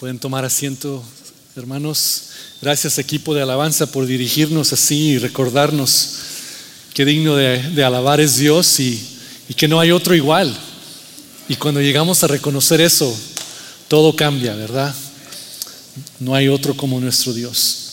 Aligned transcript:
Pueden 0.00 0.18
tomar 0.18 0.46
asiento, 0.46 1.04
hermanos. 1.56 2.22
Gracias 2.62 2.96
equipo 2.96 3.34
de 3.34 3.42
alabanza 3.42 3.92
por 3.92 4.06
dirigirnos 4.06 4.72
así 4.72 5.10
y 5.10 5.18
recordarnos 5.18 6.14
que 6.94 7.04
digno 7.04 7.36
de, 7.36 7.84
alabar 7.84 8.18
es 8.18 8.38
Dios 8.38 8.80
y, 8.80 8.98
y 9.46 9.52
que 9.52 9.68
no 9.68 9.78
hay 9.78 9.90
otro 9.90 10.14
igual. 10.14 10.56
Y 11.50 11.56
cuando 11.56 11.82
llegamos 11.82 12.24
a 12.24 12.28
reconocer 12.28 12.80
eso, 12.80 13.14
todo 13.88 14.16
cambia, 14.16 14.54
¿verdad? 14.54 14.94
No 16.18 16.34
hay 16.34 16.48
otro 16.48 16.74
como 16.74 16.98
nuestro 16.98 17.34
Dios. 17.34 17.88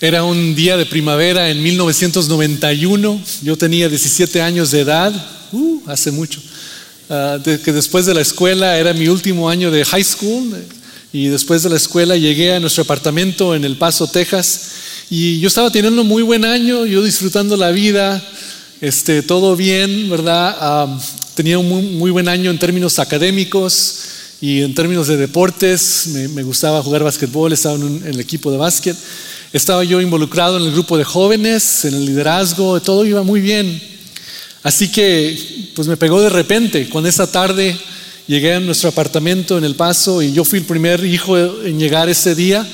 Era 0.00 0.22
un 0.22 0.54
día 0.54 0.76
de 0.76 0.86
primavera 0.86 1.50
en 1.50 1.60
1991. 1.60 3.20
Yo 3.42 3.58
tenía 3.58 3.88
17 3.88 4.40
años 4.40 4.70
de 4.70 4.78
edad, 4.78 5.12
uh, 5.50 5.82
hace 5.88 6.12
mucho. 6.12 6.40
Ah, 7.10 7.38
que 7.42 7.72
después 7.72 8.06
de 8.06 8.14
la 8.14 8.20
escuela 8.20 8.78
era 8.78 8.92
mi 8.92 9.08
último 9.08 9.48
año 9.48 9.70
de 9.70 9.84
high 9.84 10.04
school 10.04 10.56
y 11.12 11.26
después 11.26 11.62
de 11.62 11.70
la 11.70 11.76
escuela 11.76 12.16
llegué 12.16 12.54
a 12.54 12.60
nuestro 12.60 12.84
apartamento 12.84 13.54
en 13.54 13.64
El 13.64 13.76
Paso, 13.76 14.06
Texas 14.06 14.70
y 15.10 15.40
yo 15.40 15.48
estaba 15.48 15.70
teniendo 15.70 16.00
un 16.00 16.08
muy 16.08 16.22
buen 16.22 16.44
año, 16.44 16.86
yo 16.86 17.02
disfrutando 17.02 17.56
la 17.56 17.70
vida, 17.70 18.26
este, 18.80 19.22
todo 19.22 19.56
bien, 19.56 20.08
¿verdad? 20.08 20.56
Ah, 20.58 20.98
tenía 21.34 21.58
un 21.58 21.98
muy, 21.98 22.10
buen 22.10 22.28
año 22.28 22.50
en 22.50 22.58
términos 22.58 22.98
académicos 22.98 23.98
y 24.40 24.62
en 24.62 24.74
términos 24.74 25.08
de 25.08 25.18
deportes, 25.18 26.08
me, 26.34 26.42
gustaba 26.42 26.82
jugar 26.82 27.04
básquetbol, 27.04 27.52
estaba 27.52 27.74
en, 27.74 28.02
el 28.06 28.20
equipo 28.20 28.50
de 28.50 28.56
básquet, 28.56 28.96
estaba 29.52 29.84
yo 29.84 30.00
involucrado 30.00 30.56
en 30.56 30.64
el 30.64 30.72
grupo 30.72 30.96
de 30.96 31.04
jóvenes, 31.04 31.84
en 31.84 31.94
el 31.94 32.06
liderazgo, 32.06 32.80
todo 32.80 33.04
iba 33.04 33.22
muy 33.22 33.42
bien. 33.42 33.82
Así 34.62 34.90
que, 34.92 35.70
pues 35.74 35.88
me 35.88 35.96
pegó 35.96 36.20
de 36.20 36.28
repente, 36.28 36.88
cuando 36.88 37.08
esa 37.08 37.30
tarde 37.30 37.76
llegué 38.28 38.54
a 38.54 38.60
nuestro 38.60 38.90
apartamento 38.90 39.58
en 39.58 39.64
El 39.64 39.74
Paso 39.74 40.22
y 40.22 40.32
yo 40.32 40.44
fui 40.44 40.60
el 40.60 40.64
primer 40.64 41.04
hijo 41.04 41.36
en 41.36 41.78
llegar 41.78 42.08
ese 42.08 42.34
día. 42.34 42.66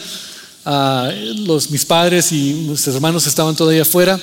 Ah, 0.64 1.10
los, 1.36 1.70
mis 1.70 1.86
padres 1.86 2.30
y 2.32 2.52
mis 2.52 2.86
hermanos 2.86 3.26
estaban 3.26 3.56
todavía 3.56 3.82
afuera. 3.82 4.20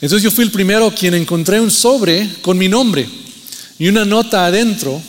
Entonces 0.00 0.22
yo 0.22 0.30
fui 0.30 0.44
el 0.44 0.50
primero 0.50 0.92
quien 0.94 1.14
encontré 1.14 1.60
un 1.60 1.70
sobre 1.70 2.28
con 2.40 2.56
mi 2.56 2.68
nombre 2.68 3.06
y 3.78 3.88
una 3.88 4.04
nota 4.04 4.46
adentro. 4.46 5.00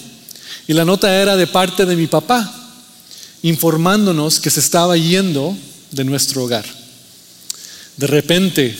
Y 0.68 0.74
la 0.74 0.86
nota 0.86 1.14
era 1.22 1.36
de 1.36 1.48
parte 1.48 1.86
de 1.86 1.96
mi 1.96 2.08
papá, 2.08 2.54
informándonos 3.42 4.40
que 4.40 4.50
se 4.50 4.62
estaba 4.62 4.96
yendo 4.98 5.58
de 5.92 6.04
nuestro 6.04 6.44
hogar. 6.44 6.66
De 7.98 8.08
repente 8.08 8.76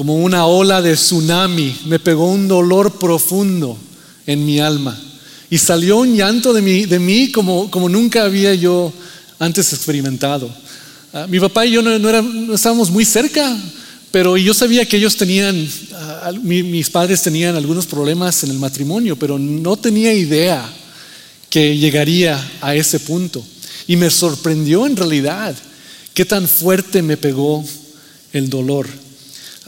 como 0.00 0.16
una 0.16 0.46
ola 0.46 0.80
de 0.80 0.94
tsunami, 0.94 1.76
me 1.84 1.98
pegó 1.98 2.30
un 2.30 2.48
dolor 2.48 2.98
profundo 2.98 3.76
en 4.26 4.46
mi 4.46 4.58
alma. 4.58 4.98
Y 5.50 5.58
salió 5.58 5.98
un 5.98 6.16
llanto 6.16 6.54
de 6.54 6.62
mí, 6.62 6.86
de 6.86 6.98
mí 6.98 7.30
como, 7.30 7.70
como 7.70 7.86
nunca 7.86 8.24
había 8.24 8.54
yo 8.54 8.90
antes 9.38 9.74
experimentado. 9.74 10.50
Ah, 11.12 11.26
mi 11.28 11.38
papá 11.38 11.66
y 11.66 11.72
yo 11.72 11.82
no, 11.82 11.98
no, 11.98 12.54
estábamos 12.54 12.88
muy 12.90 13.04
cerca, 13.04 13.54
pero 14.10 14.38
yo 14.38 14.54
sabía 14.54 14.86
que 14.86 14.96
ellos 14.96 15.18
tenían, 15.18 15.68
ah, 15.92 16.32
mis 16.42 16.88
padres 16.88 17.20
tenían 17.20 17.54
algunos 17.54 17.84
problemas 17.84 18.42
en 18.42 18.52
el 18.52 18.58
matrimonio, 18.58 19.16
pero 19.16 19.38
no 19.38 19.76
tenía 19.76 20.14
idea 20.14 20.66
que 21.50 21.76
llegaría 21.76 22.42
a 22.62 22.74
ese 22.74 23.00
punto. 23.00 23.44
Y 23.86 23.96
me 23.96 24.08
sorprendió 24.08 24.86
en 24.86 24.96
realidad 24.96 25.54
qué 26.14 26.24
tan 26.24 26.48
fuerte 26.48 27.02
me 27.02 27.18
pegó 27.18 27.62
el 28.32 28.48
dolor. 28.48 28.88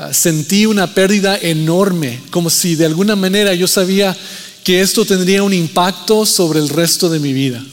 Ah, 0.05 0.12
sentí 0.12 0.67
una 0.67 0.95
pérdida 0.95 1.39
enorme, 1.39 2.20
como 2.31 2.50
si 2.50 2.75
de 2.75 2.86
alguna 2.86 3.14
manera 3.14 3.55
yo 3.55 3.69
sabía 3.69 4.17
que 4.64 4.81
esto 4.81 5.05
tendría 5.05 5.45
un 5.45 5.55
impacto 5.55 6.27
sobre 6.27 6.58
el 6.58 6.70
resto 6.70 7.08
de 7.08 7.20
mi 7.20 7.33
vida. 7.33 7.64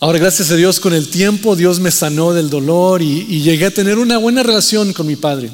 Ahora, 0.00 0.18
gracias 0.18 0.50
a 0.50 0.56
Dios, 0.56 0.80
con 0.80 0.92
el 0.92 1.06
tiempo 1.06 1.54
Dios 1.54 1.78
me 1.78 1.92
sanó 1.92 2.32
del 2.32 2.50
dolor 2.50 3.00
y, 3.00 3.42
llegué 3.42 3.66
a 3.66 3.70
tener 3.70 3.96
una 3.96 4.18
buena 4.18 4.42
relación 4.42 4.92
con 4.92 5.06
mi 5.06 5.14
padre. 5.14 5.52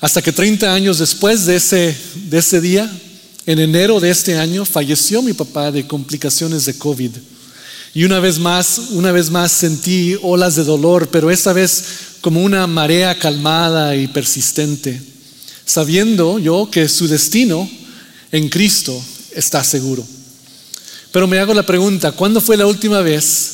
Hasta 0.00 0.22
que 0.22 0.30
30 0.30 0.72
años 0.72 0.98
después 0.98 1.44
de 1.44 1.56
ese, 1.56 1.96
de 2.14 2.38
ese 2.38 2.60
día, 2.60 2.88
en 3.44 3.58
enero 3.58 3.98
de 3.98 4.10
este 4.10 4.38
año, 4.38 4.64
falleció 4.64 5.20
mi 5.20 5.32
papá 5.32 5.72
de 5.72 5.84
complicaciones 5.84 6.64
de 6.64 6.78
COVID. 6.78 7.10
Y 7.94 8.04
una 8.04 8.20
vez 8.20 8.38
más, 8.38 8.78
una 8.90 9.12
vez 9.12 9.30
más 9.30 9.50
sentí 9.50 10.16
olas 10.22 10.56
de 10.56 10.64
dolor, 10.64 11.08
pero 11.08 11.30
esta 11.30 11.52
vez 11.52 11.84
como 12.20 12.42
una 12.42 12.66
marea 12.66 13.18
calmada 13.18 13.96
y 13.96 14.08
persistente, 14.08 15.00
sabiendo 15.64 16.38
yo 16.38 16.68
que 16.70 16.88
su 16.88 17.08
destino 17.08 17.68
en 18.32 18.48
Cristo 18.48 19.00
está 19.34 19.64
seguro. 19.64 20.04
Pero 21.12 21.26
me 21.26 21.38
hago 21.38 21.54
la 21.54 21.64
pregunta, 21.64 22.12
¿cuándo 22.12 22.40
fue 22.40 22.56
la 22.56 22.66
última 22.66 23.00
vez 23.00 23.52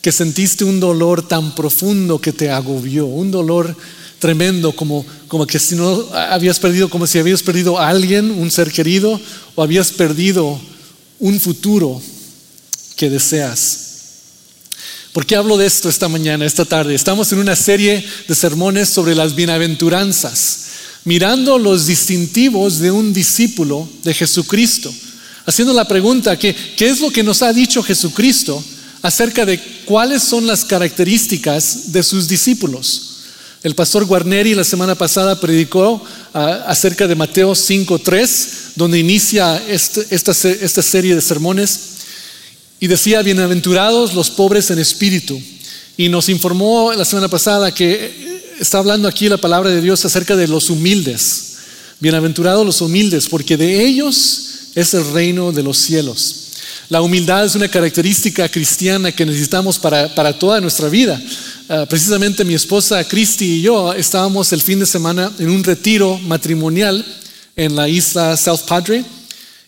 que 0.00 0.12
sentiste 0.12 0.64
un 0.64 0.78
dolor 0.78 1.26
tan 1.26 1.54
profundo 1.54 2.20
que 2.20 2.32
te 2.32 2.50
agobió? 2.50 3.06
Un 3.06 3.30
dolor 3.30 3.76
tremendo 4.18 4.72
como, 4.72 5.04
como 5.26 5.46
que 5.46 5.58
si 5.58 5.74
no 5.74 6.06
habías 6.14 6.60
perdido, 6.60 6.88
como 6.88 7.06
si 7.08 7.18
habías 7.18 7.42
perdido 7.42 7.78
a 7.78 7.88
alguien, 7.88 8.30
un 8.30 8.50
ser 8.50 8.70
querido, 8.70 9.20
o 9.56 9.62
habías 9.62 9.90
perdido 9.90 10.60
un 11.18 11.40
futuro 11.40 12.00
que 13.02 13.10
deseas. 13.10 13.78
¿Por 15.12 15.26
qué 15.26 15.34
hablo 15.34 15.56
de 15.56 15.66
esto 15.66 15.88
esta 15.88 16.06
mañana, 16.06 16.46
esta 16.46 16.64
tarde? 16.64 16.94
Estamos 16.94 17.32
en 17.32 17.40
una 17.40 17.56
serie 17.56 18.06
de 18.28 18.34
sermones 18.36 18.90
sobre 18.90 19.16
las 19.16 19.34
bienaventuranzas, 19.34 20.66
mirando 21.04 21.58
los 21.58 21.86
distintivos 21.86 22.78
de 22.78 22.92
un 22.92 23.12
discípulo 23.12 23.88
de 24.04 24.14
Jesucristo, 24.14 24.94
haciendo 25.46 25.74
la 25.74 25.88
pregunta, 25.88 26.38
¿qué, 26.38 26.54
¿qué 26.76 26.90
es 26.90 27.00
lo 27.00 27.10
que 27.10 27.24
nos 27.24 27.42
ha 27.42 27.52
dicho 27.52 27.82
Jesucristo 27.82 28.62
acerca 29.02 29.44
de 29.44 29.58
cuáles 29.84 30.22
son 30.22 30.46
las 30.46 30.64
características 30.64 31.90
de 31.90 32.04
sus 32.04 32.28
discípulos? 32.28 33.16
El 33.64 33.74
pastor 33.74 34.04
Guarneri 34.04 34.54
la 34.54 34.62
semana 34.62 34.94
pasada 34.94 35.40
predicó 35.40 36.04
ah, 36.34 36.66
acerca 36.68 37.08
de 37.08 37.16
Mateo 37.16 37.50
5.3, 37.50 38.74
donde 38.76 39.00
inicia 39.00 39.60
este, 39.66 40.06
esta, 40.14 40.30
esta 40.30 40.82
serie 40.82 41.16
de 41.16 41.20
sermones. 41.20 41.92
Y 42.82 42.88
decía, 42.88 43.22
bienaventurados 43.22 44.12
los 44.12 44.28
pobres 44.28 44.72
en 44.72 44.80
espíritu. 44.80 45.40
Y 45.96 46.08
nos 46.08 46.28
informó 46.28 46.92
la 46.92 47.04
semana 47.04 47.28
pasada 47.28 47.72
que 47.72 48.42
está 48.58 48.78
hablando 48.78 49.06
aquí 49.06 49.28
la 49.28 49.36
palabra 49.36 49.70
de 49.70 49.80
Dios 49.80 50.04
acerca 50.04 50.34
de 50.34 50.48
los 50.48 50.68
humildes. 50.68 51.58
Bienaventurados 52.00 52.66
los 52.66 52.80
humildes, 52.80 53.28
porque 53.28 53.56
de 53.56 53.86
ellos 53.86 54.70
es 54.74 54.94
el 54.94 55.08
reino 55.12 55.52
de 55.52 55.62
los 55.62 55.78
cielos. 55.78 56.48
La 56.88 57.02
humildad 57.02 57.44
es 57.44 57.54
una 57.54 57.68
característica 57.68 58.48
cristiana 58.48 59.12
que 59.12 59.26
necesitamos 59.26 59.78
para, 59.78 60.12
para 60.12 60.36
toda 60.36 60.60
nuestra 60.60 60.88
vida. 60.88 61.22
Ah, 61.68 61.86
precisamente 61.88 62.44
mi 62.44 62.54
esposa 62.54 63.06
Christy 63.06 63.44
y 63.44 63.62
yo 63.62 63.92
estábamos 63.92 64.52
el 64.52 64.60
fin 64.60 64.80
de 64.80 64.86
semana 64.86 65.30
en 65.38 65.50
un 65.50 65.62
retiro 65.62 66.18
matrimonial 66.18 67.06
en 67.54 67.76
la 67.76 67.88
isla 67.88 68.36
South 68.36 68.62
Padre 68.66 69.04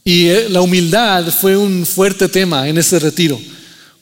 y 0.07 0.27
eh, 0.27 0.49
la 0.51 0.61
humildad 0.61 1.33
fue 1.33 1.57
un 1.57 1.87
fuerte 1.87 2.29
tema 2.29 2.69
en 2.69 2.77
ese 2.77 2.99
retiro, 2.99 3.41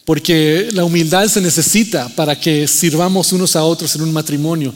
porque 0.04 0.68
la 0.72 0.84
humildad 0.84 1.28
se 1.28 1.40
necesita 1.40 2.08
para 2.16 2.38
que 2.38 2.66
sirvamos 2.66 3.32
unos 3.32 3.54
a 3.54 3.62
otros 3.62 3.94
en 3.94 4.02
un 4.02 4.12
matrimonio. 4.12 4.74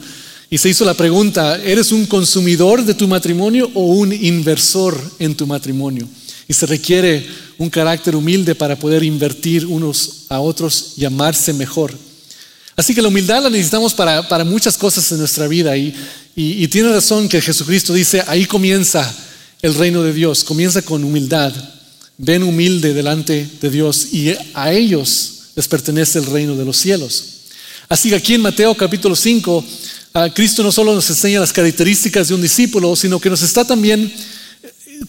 Y 0.49 0.57
se 0.57 0.69
hizo 0.69 0.85
la 0.85 0.93
pregunta, 0.93 1.61
¿eres 1.61 1.91
un 1.91 2.05
consumidor 2.05 2.85
de 2.85 2.93
tu 2.93 3.09
matrimonio 3.09 3.69
o 3.73 3.87
un 3.87 4.13
inversor 4.13 4.97
en 5.19 5.35
tu 5.35 5.45
matrimonio? 5.45 6.07
Y 6.47 6.53
se 6.53 6.65
requiere 6.65 7.27
un 7.57 7.69
carácter 7.69 8.15
humilde 8.15 8.55
para 8.55 8.79
poder 8.79 9.03
invertir 9.03 9.65
unos 9.65 10.27
a 10.29 10.39
otros 10.39 10.93
y 10.95 11.03
amarse 11.03 11.51
mejor. 11.51 11.93
Así 12.77 12.95
que 12.95 13.01
la 13.01 13.09
humildad 13.09 13.43
la 13.43 13.49
necesitamos 13.49 13.93
para, 13.93 14.45
muchas 14.45 14.77
cosas 14.77 15.11
en 15.11 15.17
nuestra 15.17 15.49
vida 15.49 15.75
y, 15.75 15.93
y 16.37 16.65
tiene 16.69 16.89
razón 16.89 17.27
que 17.27 17.41
Jesucristo 17.41 17.93
dice, 17.93 18.23
ahí 18.27 18.45
comienza 18.45 19.13
el 19.61 19.73
reino 19.73 20.03
de 20.03 20.13
Dios. 20.13 20.43
Comienza 20.43 20.81
con 20.81 21.03
humildad. 21.03 21.53
Ven 22.17 22.43
humilde 22.43 22.93
delante 22.93 23.47
de 23.61 23.69
Dios 23.69 24.13
y 24.13 24.33
a 24.53 24.71
ellos 24.71 25.33
les 25.55 25.67
pertenece 25.67 26.19
el 26.19 26.25
reino 26.25 26.55
de 26.55 26.65
los 26.65 26.77
cielos. 26.77 27.23
Así 27.89 28.09
que 28.09 28.15
aquí 28.15 28.33
en 28.33 28.41
Mateo 28.41 28.75
capítulo 28.75 29.15
5, 29.15 29.63
Cristo 30.33 30.63
no 30.63 30.71
solo 30.71 30.93
nos 30.95 31.09
enseña 31.09 31.39
las 31.39 31.53
características 31.53 32.27
de 32.27 32.33
un 32.33 32.41
discípulo, 32.41 32.95
sino 32.95 33.19
que 33.19 33.29
nos 33.29 33.43
está 33.43 33.65
también 33.65 34.11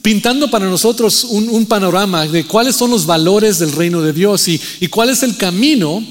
pintando 0.03 0.51
para 0.51 0.67
nosotros 0.67 1.25
un, 1.25 1.67
panorama 1.67 2.27
de 2.27 2.45
cuáles 2.45 2.77
son 2.77 2.91
los 2.91 3.07
valores 3.07 3.59
del 3.59 3.73
reino 3.73 4.03
de 4.03 4.13
Dios 4.13 4.47
y, 4.49 4.61
y 4.81 4.89
cuál 4.89 5.11
es 5.11 5.23
el 5.23 5.37
camino 5.37 6.05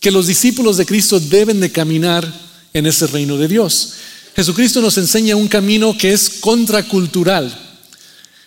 que 0.00 0.10
los 0.10 0.26
discípulos 0.26 0.76
de 0.76 0.84
Cristo 0.84 1.20
deben 1.20 1.60
de 1.60 1.70
caminar 1.70 2.30
en 2.72 2.86
ese 2.86 3.06
reino 3.06 3.36
de 3.36 3.48
Dios. 3.48 3.94
Jesucristo 4.36 4.80
nos 4.80 4.98
enseña 4.98 5.36
un 5.36 5.48
camino 5.48 5.96
que 5.96 6.12
es 6.12 6.28
contracultural. 6.40 7.63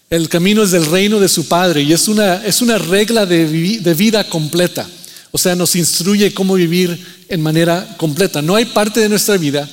El 0.10 0.30
camino 0.30 0.64
es 0.64 0.72
del 0.72 0.86
reino 0.86 1.20
de 1.20 1.28
su 1.28 1.50
Padre 1.50 1.82
y 1.82 1.92
es 1.92 2.08
una, 2.08 2.46
es 2.46 2.62
una 2.62 2.78
regla 2.78 3.26
de, 3.26 3.80
de 3.80 3.94
vida 3.94 4.24
completa. 4.30 4.88
O 5.32 5.38
sea, 5.38 5.56
nos 5.56 5.76
instruye 5.76 6.34
cómo 6.34 6.54
vivir 6.54 6.98
en 7.28 7.42
manera 7.42 7.96
completa. 7.98 8.42
No 8.42 8.56
hay 8.56 8.66
parte 8.66 9.02
de 9.02 9.10
nuestra 9.10 9.36
vida 9.36 9.68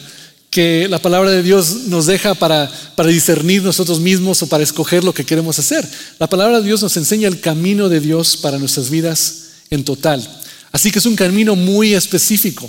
que 0.51 0.89
la 0.89 1.01
palabra 1.01 1.31
de 1.31 1.43
Dios 1.43 1.87
nos 1.87 2.07
deja 2.07 2.35
para, 2.35 2.71
para 2.97 3.09
discernir 3.09 3.63
nosotros 3.63 4.01
mismos 4.01 4.43
o 4.43 4.49
para 4.49 4.65
escoger 4.65 5.05
lo 5.05 5.15
que 5.15 5.25
queremos 5.25 5.59
hacer. 5.61 5.89
La 6.19 6.29
palabra 6.29 6.59
de 6.59 6.67
Dios 6.67 6.83
nos 6.83 6.97
enseña 6.97 7.29
el 7.29 7.41
camino 7.41 7.89
de 7.89 8.01
Dios 8.01 8.37
para 8.37 8.59
nuestras 8.59 8.91
vidas 8.91 9.45
en 9.71 9.85
total. 9.85 10.29
Así 10.73 10.91
que 10.91 10.99
es 10.99 11.07
un 11.07 11.15
camino 11.15 11.55
muy 11.55 11.95
específico. 11.95 12.69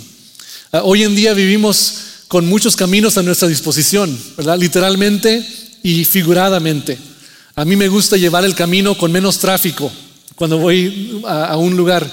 Ah, 0.70 0.82
hoy 0.84 1.02
en 1.02 1.16
día 1.16 1.34
vivimos 1.34 1.94
con 2.28 2.46
muchos 2.46 2.76
caminos 2.76 3.18
a 3.18 3.22
nuestra 3.22 3.48
disposición, 3.48 4.16
¿verdad? 4.36 4.56
Literalmente 4.56 5.44
y 5.82 6.04
figuradamente. 6.04 6.96
A 7.58 7.64
mí 7.64 7.74
me 7.74 7.88
gusta 7.88 8.18
llevar 8.18 8.44
el 8.44 8.54
camino 8.54 8.98
con 8.98 9.10
menos 9.10 9.38
tráfico 9.38 9.90
cuando 10.34 10.58
voy 10.58 11.22
a, 11.26 11.56
un 11.56 11.74
lugar. 11.74 12.06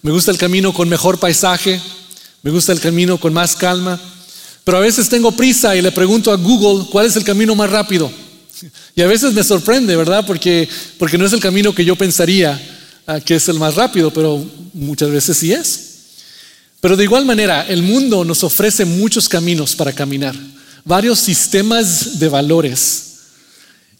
Me 0.00 0.10
gusta 0.10 0.30
el 0.30 0.38
camino 0.38 0.72
con 0.72 0.88
mejor 0.88 1.20
paisaje, 1.20 1.78
me 2.42 2.50
gusta 2.50 2.72
el 2.72 2.80
camino 2.80 3.20
con 3.20 3.34
más 3.34 3.54
calma. 3.56 4.00
Pero 4.64 4.78
a 4.78 4.80
veces 4.80 5.10
tengo 5.10 5.32
prisa 5.32 5.76
y 5.76 5.82
le 5.82 5.92
pregunto 5.92 6.32
a 6.32 6.36
Google 6.36 6.86
cuál 6.90 7.04
es 7.04 7.14
el 7.14 7.24
camino 7.24 7.54
más 7.54 7.68
rápido. 7.68 8.10
Y 8.94 9.02
a 9.02 9.06
veces 9.06 9.34
me 9.34 9.44
sorprende, 9.44 9.94
¿verdad? 9.96 10.24
Porque, 10.26 10.66
porque 10.98 11.18
no 11.18 11.26
es 11.26 11.34
el 11.34 11.40
camino 11.40 11.74
que 11.74 11.84
yo 11.84 11.94
pensaría 11.94 12.58
ah, 13.06 13.20
que 13.20 13.34
es 13.34 13.46
el 13.50 13.58
más 13.58 13.74
rápido, 13.74 14.10
pero 14.10 14.42
muchas 14.72 15.10
veces 15.10 15.36
sí 15.36 15.52
es. 15.52 15.90
Pero 16.80 16.96
de 16.96 17.04
igual 17.04 17.26
manera, 17.26 17.66
el 17.68 17.82
mundo 17.82 18.24
nos 18.24 18.42
ofrece 18.42 18.86
muchos 18.86 19.28
caminos 19.28 19.76
para 19.76 19.92
caminar, 19.92 20.34
varios 20.86 21.18
sistemas 21.18 22.18
de 22.18 22.30
valores 22.30 23.05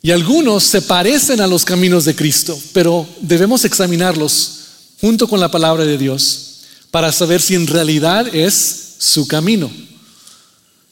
y 0.03 0.11
algunos 0.11 0.65
se 0.65 0.83
parecen 0.83 1.41
a 1.41 1.47
los 1.47 1.65
caminos 1.65 2.05
de 2.05 2.15
Cristo, 2.15 2.59
pero 2.73 3.07
debemos 3.21 3.65
examinarlos 3.65 4.53
junto 5.01 5.29
con 5.29 5.41
la 5.41 5.51
palabra 5.51 5.85
de 5.85 5.99
Dios 5.99 6.61
para 6.91 7.13
saber 7.13 7.41
si 7.41 7.55
en 7.55 7.67
realidad 7.67 8.35
es 8.35 8.95
su 8.99 9.27
camino. 9.27 9.71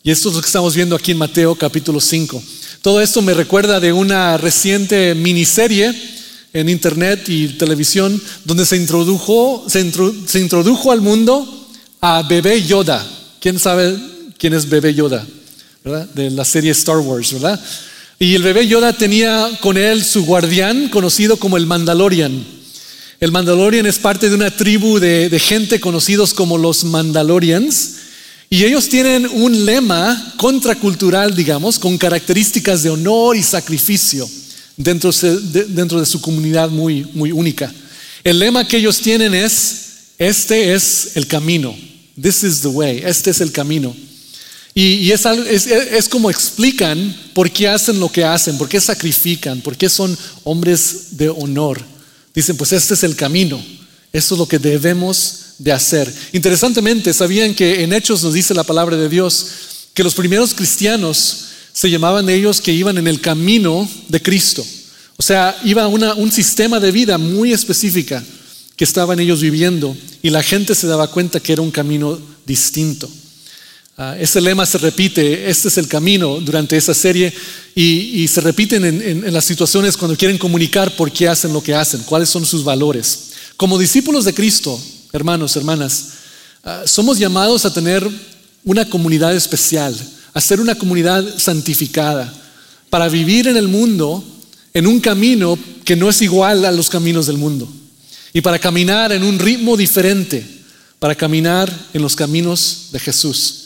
Y 0.02 0.10
esto 0.10 0.28
es 0.28 0.34
lo 0.34 0.40
que 0.40 0.46
estamos 0.46 0.74
viendo 0.74 0.96
aquí 0.96 1.12
en 1.12 1.18
Mateo 1.18 1.54
capítulo 1.54 2.00
5. 2.00 2.42
Todo 2.82 3.00
esto 3.00 3.22
me 3.22 3.32
recuerda 3.32 3.80
de 3.80 3.92
una 3.92 4.36
reciente 4.36 5.14
miniserie 5.14 5.94
en 6.52 6.68
internet 6.68 7.28
y 7.28 7.48
televisión 7.48 8.20
donde 8.44 8.66
se 8.66 8.76
introdujo, 8.76 9.64
se, 9.66 9.80
introdujo 10.38 10.92
al 10.92 11.00
mundo 11.00 11.68
a 12.00 12.22
Bebé 12.22 12.62
Yoda. 12.62 13.04
¿Quién 13.40 13.58
sabe 13.58 13.96
quién 14.38 14.52
es 14.52 14.68
Bebé 14.68 14.92
Yoda? 14.92 15.26
De 16.14 16.30
la 16.30 16.44
serie 16.44 16.72
Star 16.72 16.98
Wars, 16.98 17.32
¿verdad? 17.32 17.58
Y 18.18 18.34
el 18.34 18.42
bebé 18.42 18.66
Yoda 18.68 18.92
tenía 18.92 19.50
con 19.60 19.76
él 19.76 20.04
su 20.04 20.24
guardián 20.24 20.88
conocido 20.88 21.36
como 21.36 21.56
el 21.56 21.66
Mandalorian. 21.66 22.44
El 23.20 23.32
Mandalorian 23.32 23.86
es 23.86 23.98
parte 23.98 24.28
de 24.28 24.34
una 24.34 24.50
tribu 24.50 24.98
de, 24.98 25.36
gente 25.40 25.80
conocidos 25.80 26.32
como 26.32 26.56
los 26.56 26.84
Mandalorians. 26.84 27.96
Y 28.50 28.64
ellos 28.64 28.88
tienen 28.88 29.26
un 29.26 29.64
lema 29.64 30.34
contracultural, 30.36 31.34
digamos, 31.34 31.78
con 31.78 31.98
características 31.98 32.82
de 32.84 32.90
honor 32.90 33.36
y 33.36 33.42
sacrificio 33.42 34.28
dentro 34.76 35.10
de, 35.10 35.64
dentro 35.64 35.98
de 35.98 36.06
su 36.06 36.20
comunidad 36.20 36.68
muy, 36.70 37.06
muy 37.14 37.32
única. 37.32 37.72
El 38.22 38.38
lema 38.38 38.66
que 38.68 38.76
ellos 38.76 39.00
tienen 39.00 39.34
es, 39.34 40.12
este 40.18 40.72
es 40.72 41.16
el 41.16 41.26
camino. 41.26 41.74
This 42.20 42.44
is 42.44 42.60
the 42.60 42.68
way. 42.68 43.02
Este 43.04 43.30
es 43.30 43.40
el 43.40 43.50
camino. 43.50 43.94
Y, 44.74 45.12
es, 45.12 46.08
como 46.08 46.30
explican 46.30 47.14
por 47.32 47.48
qué 47.50 47.68
hacen 47.68 48.00
lo 48.00 48.10
que 48.10 48.24
hacen, 48.24 48.58
por 48.58 48.68
qué 48.68 48.80
sacrifican, 48.80 49.60
por 49.60 49.76
qué 49.76 49.88
son 49.88 50.18
hombres 50.42 51.16
de 51.16 51.28
honor. 51.28 51.80
Dicen, 52.34 52.56
pues 52.56 52.72
este 52.72 52.94
es 52.94 53.04
el 53.04 53.14
camino, 53.14 53.64
esto 54.12 54.34
es 54.34 54.38
lo 54.38 54.48
que 54.48 54.58
debemos 54.58 55.38
de 55.58 55.70
hacer. 55.70 56.12
Interesantemente, 56.32 57.14
sabían 57.14 57.54
que 57.54 57.84
en 57.84 57.92
Hechos 57.92 58.24
nos 58.24 58.34
dice 58.34 58.52
la 58.52 58.64
palabra 58.64 58.96
de 58.96 59.08
Dios 59.08 59.46
que 59.94 60.02
los 60.02 60.14
primeros 60.14 60.52
cristianos 60.54 61.44
se 61.72 61.88
llamaban 61.88 62.28
ellos 62.28 62.60
que 62.60 62.72
iban 62.72 62.98
en 62.98 63.06
el 63.06 63.20
camino 63.20 63.88
de 64.08 64.20
Cristo. 64.20 64.66
O 65.16 65.22
sea, 65.22 65.56
iba 65.64 65.86
una, 65.86 66.14
un 66.14 66.32
sistema 66.32 66.80
de 66.80 66.90
vida 66.90 67.16
muy 67.16 67.52
específica 67.52 68.24
que 68.74 68.82
estaban 68.82 69.20
ellos 69.20 69.40
viviendo 69.40 69.96
y 70.20 70.30
la 70.30 70.42
gente 70.42 70.74
se 70.74 70.88
daba 70.88 71.12
cuenta 71.12 71.38
que 71.38 71.52
era 71.52 71.62
un 71.62 71.70
camino 71.70 72.18
distinto. 72.44 73.08
Uh, 73.96 74.18
ese 74.18 74.40
lema 74.40 74.66
se 74.66 74.78
repite, 74.78 75.48
este 75.48 75.68
es 75.68 75.78
el 75.78 75.86
camino 75.86 76.40
durante 76.40 76.76
esa 76.76 76.92
serie 76.92 77.32
y, 77.76 78.26
se 78.26 78.40
repiten 78.40 78.84
en, 78.84 79.32
las 79.32 79.44
situaciones 79.44 79.96
cuando 79.96 80.16
quieren 80.16 80.36
comunicar 80.36 80.96
por 80.96 81.12
qué 81.12 81.28
hacen 81.28 81.52
lo 81.52 81.62
que 81.62 81.76
hacen, 81.76 82.02
cuáles 82.02 82.28
son 82.28 82.44
sus 82.44 82.64
valores. 82.64 83.30
Como 83.56 83.78
discípulos 83.78 84.24
de 84.24 84.34
Cristo, 84.34 84.80
hermanos, 85.12 85.54
hermanas, 85.54 86.08
ah, 86.64 86.82
somos 86.86 87.20
llamados 87.20 87.64
a 87.64 87.72
tener 87.72 88.08
una 88.64 88.84
comunidad 88.90 89.32
especial, 89.32 89.96
a 90.32 90.40
ser 90.40 90.60
una 90.60 90.74
comunidad 90.74 91.24
santificada, 91.38 92.32
para 92.90 93.08
vivir 93.08 93.46
en 93.46 93.56
el 93.56 93.68
mundo 93.68 94.24
en 94.72 94.88
un 94.88 94.98
camino 94.98 95.56
que 95.84 95.94
no 95.94 96.10
es 96.10 96.20
igual 96.20 96.64
a 96.64 96.72
los 96.72 96.90
caminos 96.90 97.26
del 97.26 97.38
mundo 97.38 97.68
y 98.32 98.40
para 98.40 98.58
caminar 98.58 99.12
en 99.12 99.22
un 99.22 99.38
ritmo 99.38 99.76
diferente, 99.76 100.44
para 100.98 101.14
caminar 101.14 101.72
en 101.92 102.02
los 102.02 102.16
caminos 102.16 102.88
de 102.90 102.98
Jesús. 102.98 103.63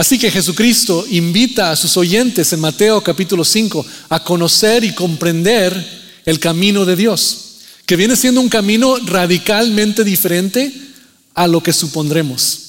Así 0.00 0.18
que 0.18 0.30
Jesucristo 0.30 1.04
invita 1.10 1.70
a 1.70 1.76
sus 1.76 1.94
oyentes 1.98 2.50
en 2.54 2.60
Mateo 2.60 3.02
capítulo 3.02 3.44
5 3.44 3.84
a 4.08 4.24
conocer 4.24 4.82
y 4.82 4.94
comprender 4.94 5.76
el 6.24 6.40
camino 6.40 6.86
de 6.86 6.96
Dios, 6.96 7.36
que 7.84 7.96
viene 7.96 8.16
siendo 8.16 8.40
un 8.40 8.48
camino 8.48 8.96
radicalmente 8.96 10.02
diferente 10.02 10.72
a 11.34 11.46
lo 11.46 11.62
que 11.62 11.74
supondremos, 11.74 12.60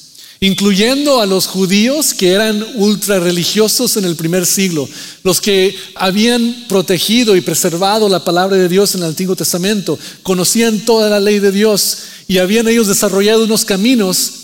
incluyendo 0.42 1.22
a 1.22 1.26
los 1.26 1.48
judíos 1.48 2.14
que 2.14 2.32
eran 2.32 2.66
ultra 2.76 3.18
religiosos 3.22 3.96
en 3.96 4.04
el 4.04 4.18
primer 4.18 4.46
siglo, 4.46 4.90
los 5.24 5.40
que 5.40 5.74
habían 5.96 6.66
protegido 6.68 7.38
y 7.38 7.40
preservado 7.40 8.10
la 8.10 8.26
palabra 8.26 8.58
de 8.58 8.68
Dios 8.68 8.94
en 8.96 9.04
el 9.04 9.08
Antiguo 9.08 9.38
Testamento, 9.38 9.98
conocían 10.22 10.82
toda 10.82 11.10
la 11.10 11.22
ley 11.22 11.40
de 11.40 11.54
Dios 11.54 11.98
y 12.28 12.40
habían 12.40 12.68
ellos 12.68 12.88
desarrollado 12.88 13.46
unos 13.46 13.64
caminos 13.64 14.41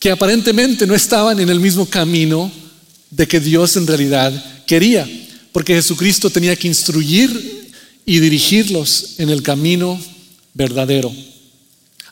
que 0.00 0.10
aparentemente 0.10 0.86
no 0.86 0.94
estaban 0.94 1.38
en 1.38 1.50
el 1.50 1.60
mismo 1.60 1.86
camino 1.86 2.50
de 3.10 3.28
que 3.28 3.38
Dios 3.38 3.76
en 3.76 3.86
realidad 3.86 4.32
quería, 4.66 5.08
porque 5.52 5.74
Jesucristo 5.74 6.30
tenía 6.30 6.56
que 6.56 6.68
instruir 6.68 7.70
y 8.06 8.18
dirigirlos 8.18 9.14
en 9.18 9.28
el 9.28 9.42
camino 9.42 10.00
verdadero. 10.54 11.14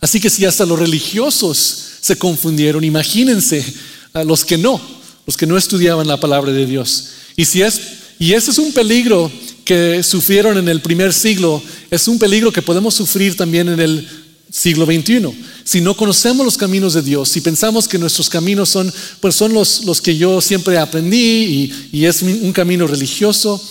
Así 0.00 0.20
que 0.20 0.31
si 0.31 0.44
hasta 0.44 0.67
los 0.67 0.79
religiosos 0.79 1.85
se 2.00 2.17
confundieron, 2.17 2.85
imagínense 2.85 3.64
a 4.12 4.23
los 4.23 4.44
que 4.44 4.58
no, 4.58 4.81
los 5.26 5.37
que 5.37 5.46
no 5.46 5.56
estudiaban 5.56 6.06
la 6.06 6.20
palabra 6.20 6.52
de 6.52 6.67
Dios. 6.67 7.08
Y 7.37 7.46
si 7.46 7.62
es 7.62 7.81
y 8.19 8.32
ese 8.32 8.50
es 8.50 8.58
un 8.58 8.73
peligro 8.73 9.31
que 9.64 10.02
sufrieron 10.02 10.58
en 10.58 10.69
el 10.69 10.81
primer 10.81 11.12
siglo, 11.12 11.62
es 11.90 12.08
un 12.08 12.19
peligro 12.19 12.52
que 12.52 12.62
podemos 12.62 12.94
sufrir 12.94 13.37
también 13.37 13.69
en 13.69 13.81
el 13.81 14.08
siglo 14.50 14.87
XXI. 14.87 15.29
Si 15.65 15.81
no 15.81 15.97
conocemos 15.97 16.45
los 16.45 16.57
caminos 16.57 16.95
de 16.95 17.02
Dios, 17.02 17.28
si 17.28 17.40
pensamos 17.40 17.87
que 17.87 17.99
nuestros 17.99 18.28
caminos 18.28 18.69
son, 18.69 18.93
pues 19.21 19.35
son 19.35 19.52
los, 19.52 19.85
los 19.85 20.00
que 20.00 20.17
yo 20.17 20.40
siempre 20.40 20.78
aprendí 20.78 21.73
y, 21.93 22.07
es 22.07 22.23
un 22.23 22.52
camino 22.52 22.87
religioso, 22.87 23.62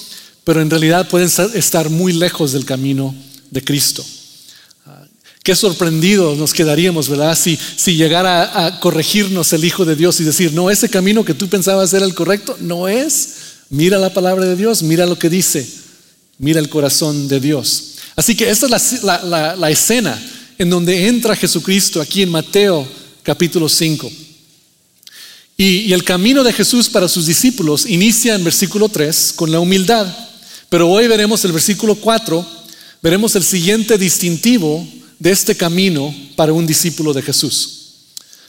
pero 0.44 0.62
en 0.62 0.70
realidad 0.70 1.08
pueden 1.10 1.30
estar 1.56 1.90
muy 1.90 2.14
lejos 2.14 2.52
del 2.52 2.66
camino 2.66 3.16
de 3.50 3.64
Cristo. 3.64 4.06
Ah, 4.86 5.04
qué 5.44 5.56
sorprendidos 5.56 6.38
nos 6.38 6.54
quedaríamos, 6.54 7.10
¿verdad? 7.10 7.38
Si, 7.38 7.58
si 7.76 7.96
llegara 7.96 8.66
a 8.66 8.80
corregirnos 8.80 9.52
el 9.54 9.66
Hijo 9.66 9.86
de 9.86 9.96
Dios 9.96 10.20
y 10.20 10.24
decir, 10.24 10.54
no, 10.54 10.70
ese 10.70 10.90
camino 10.90 11.26
que 11.26 11.34
tú 11.34 11.50
pensabas 11.50 11.94
era 11.94 12.06
el 12.06 12.14
correcto, 12.14 12.56
no 12.60 12.88
es. 12.88 13.30
Mira 13.70 13.98
la 13.98 14.14
palabra 14.14 14.46
de 14.46 14.56
Dios, 14.56 14.84
mira 14.84 15.06
lo 15.06 15.20
que 15.20 15.30
dice, 15.30 15.68
mira 16.38 16.60
el 16.60 16.70
corazón 16.70 17.28
de 17.28 17.40
Dios. 17.40 17.96
Así 18.16 18.36
que 18.36 18.50
esta 18.50 18.74
es 18.76 19.04
la, 19.04 19.56
la 19.56 19.70
escena 19.70 20.18
en 20.58 20.70
donde 20.70 21.08
entra 21.08 21.36
Jesucristo 21.36 22.02
aquí 22.02 22.24
en 22.24 22.30
Mateo 22.30 22.88
capítulo 23.24 23.70
5. 23.70 24.12
Y, 25.58 25.92
el 25.92 26.04
camino 26.04 26.44
de 26.44 26.54
Jesús 26.54 26.90
para 26.90 27.08
sus 27.08 27.26
discípulos 27.26 27.86
inicia 27.86 28.36
en 28.36 28.44
versículo 28.44 28.90
3 28.90 29.34
con 29.36 29.52
la 29.52 29.60
humildad. 29.60 30.08
Pero 30.70 30.90
hoy 30.90 31.08
veremos 31.08 31.44
el 31.46 31.52
versículo 31.52 31.96
4, 31.96 32.46
veremos 33.02 33.36
el 33.36 33.44
siguiente 33.44 33.98
distintivo 33.98 34.88
de 35.20 35.32
este 35.32 35.56
camino 35.56 36.14
para 36.36 36.54
un 36.54 36.68
discípulo 36.68 37.14
de 37.14 37.22
Jesús. 37.22 37.74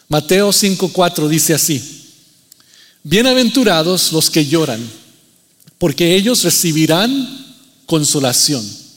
Mateo 0.08 0.50
5:4 0.50 1.28
dice 1.28 1.54
así: 1.54 1.82
Bienaventurados 3.02 4.12
los 4.12 4.30
que 4.30 4.46
lloran, 4.46 4.80
porque 5.78 6.14
ellos 6.14 6.42
recibirán 6.42 7.56
consolación. 7.86 8.87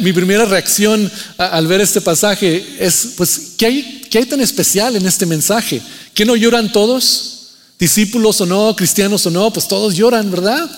Mi 0.00 0.12
primera 0.12 0.44
reacción 0.44 1.10
al 1.36 1.66
ver 1.66 1.80
este 1.80 2.00
pasaje 2.00 2.64
es, 2.78 3.14
pues, 3.16 3.54
¿qué 3.58 3.66
hay, 3.66 4.02
¿qué 4.10 4.18
hay 4.18 4.26
tan 4.26 4.40
especial 4.40 4.94
en 4.96 5.06
este 5.06 5.26
mensaje? 5.26 5.82
¿Que 6.14 6.24
no 6.24 6.36
lloran 6.36 6.72
todos? 6.72 7.48
Discípulos 7.78 8.40
o 8.40 8.46
no, 8.46 8.76
cristianos 8.76 9.26
o 9.26 9.30
no, 9.30 9.52
pues 9.52 9.66
todos 9.66 9.94
lloran, 9.94 10.30
¿verdad? 10.30 10.70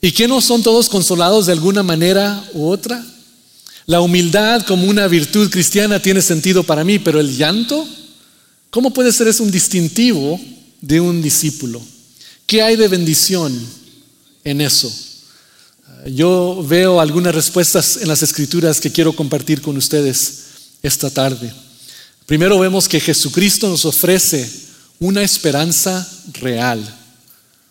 ¿Y 0.00 0.10
que 0.10 0.26
no 0.26 0.40
son 0.40 0.62
todos 0.62 0.88
consolados 0.88 1.46
de 1.46 1.52
alguna 1.52 1.82
manera 1.82 2.42
u 2.52 2.68
otra? 2.68 3.04
La 3.86 4.00
humildad 4.00 4.66
como 4.66 4.88
una 4.88 5.06
virtud 5.06 5.48
cristiana 5.48 6.02
tiene 6.02 6.20
sentido 6.20 6.64
para 6.64 6.82
mí, 6.82 6.98
pero 6.98 7.20
el 7.20 7.36
llanto, 7.36 7.86
¿cómo 8.70 8.92
puede 8.92 9.12
ser 9.12 9.28
eso 9.28 9.44
un 9.44 9.52
distintivo 9.52 10.40
de 10.80 11.00
un 11.00 11.22
discípulo? 11.22 11.80
¿Qué 12.46 12.62
hay 12.62 12.74
de 12.74 12.88
bendición 12.88 13.56
en 14.42 14.60
eso? 14.60 14.92
Yo 16.06 16.64
veo 16.66 17.00
algunas 17.00 17.34
respuestas 17.34 17.96
en 17.96 18.06
las 18.06 18.22
escrituras 18.22 18.80
que 18.80 18.92
quiero 18.92 19.12
compartir 19.12 19.60
con 19.60 19.76
ustedes 19.76 20.44
esta 20.82 21.10
tarde. 21.10 21.52
Primero 22.26 22.58
vemos 22.60 22.88
que 22.88 23.00
Jesucristo 23.00 23.68
nos 23.68 23.84
ofrece 23.84 24.48
una 25.00 25.22
esperanza 25.22 26.08
real, 26.34 26.80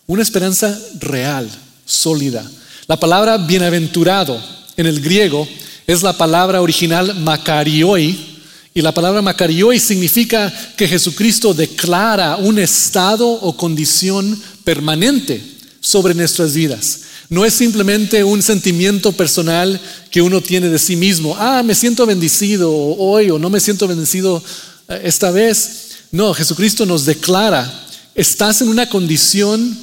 una 0.06 0.22
esperanza 0.22 0.78
real, 1.00 1.50
sólida. 1.86 2.48
La 2.86 3.00
palabra 3.00 3.38
bienaventurado 3.38 4.38
en 4.76 4.86
el 4.86 5.00
griego 5.00 5.48
es 5.86 6.02
la 6.02 6.12
palabra 6.12 6.60
original 6.60 7.14
makarioi, 7.14 8.34
y 8.74 8.82
la 8.82 8.92
palabra 8.92 9.22
makarioi 9.22 9.80
significa 9.80 10.52
que 10.76 10.86
Jesucristo 10.86 11.54
declara 11.54 12.36
un 12.36 12.58
estado 12.58 13.26
o 13.26 13.56
condición 13.56 14.38
permanente 14.62 15.42
sobre 15.80 16.12
nuestras 16.12 16.52
vidas. 16.52 17.00
No 17.28 17.44
es 17.44 17.54
simplemente 17.54 18.22
un 18.22 18.42
sentimiento 18.42 19.12
personal 19.12 19.80
que 20.10 20.22
uno 20.22 20.40
tiene 20.40 20.68
de 20.68 20.78
sí 20.78 20.96
mismo. 20.96 21.36
Ah, 21.36 21.62
me 21.64 21.74
siento 21.74 22.06
bendecido 22.06 22.72
hoy 22.72 23.30
o 23.30 23.38
no 23.38 23.50
me 23.50 23.60
siento 23.60 23.88
bendecido 23.88 24.42
eh, 24.88 25.00
esta 25.04 25.30
vez. 25.30 25.86
No, 26.12 26.32
Jesucristo 26.34 26.86
nos 26.86 27.04
declara, 27.04 27.86
estás 28.14 28.62
en 28.62 28.68
una 28.68 28.88
condición 28.88 29.76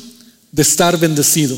de 0.52 0.62
estar 0.62 0.98
bendecido. 0.98 1.58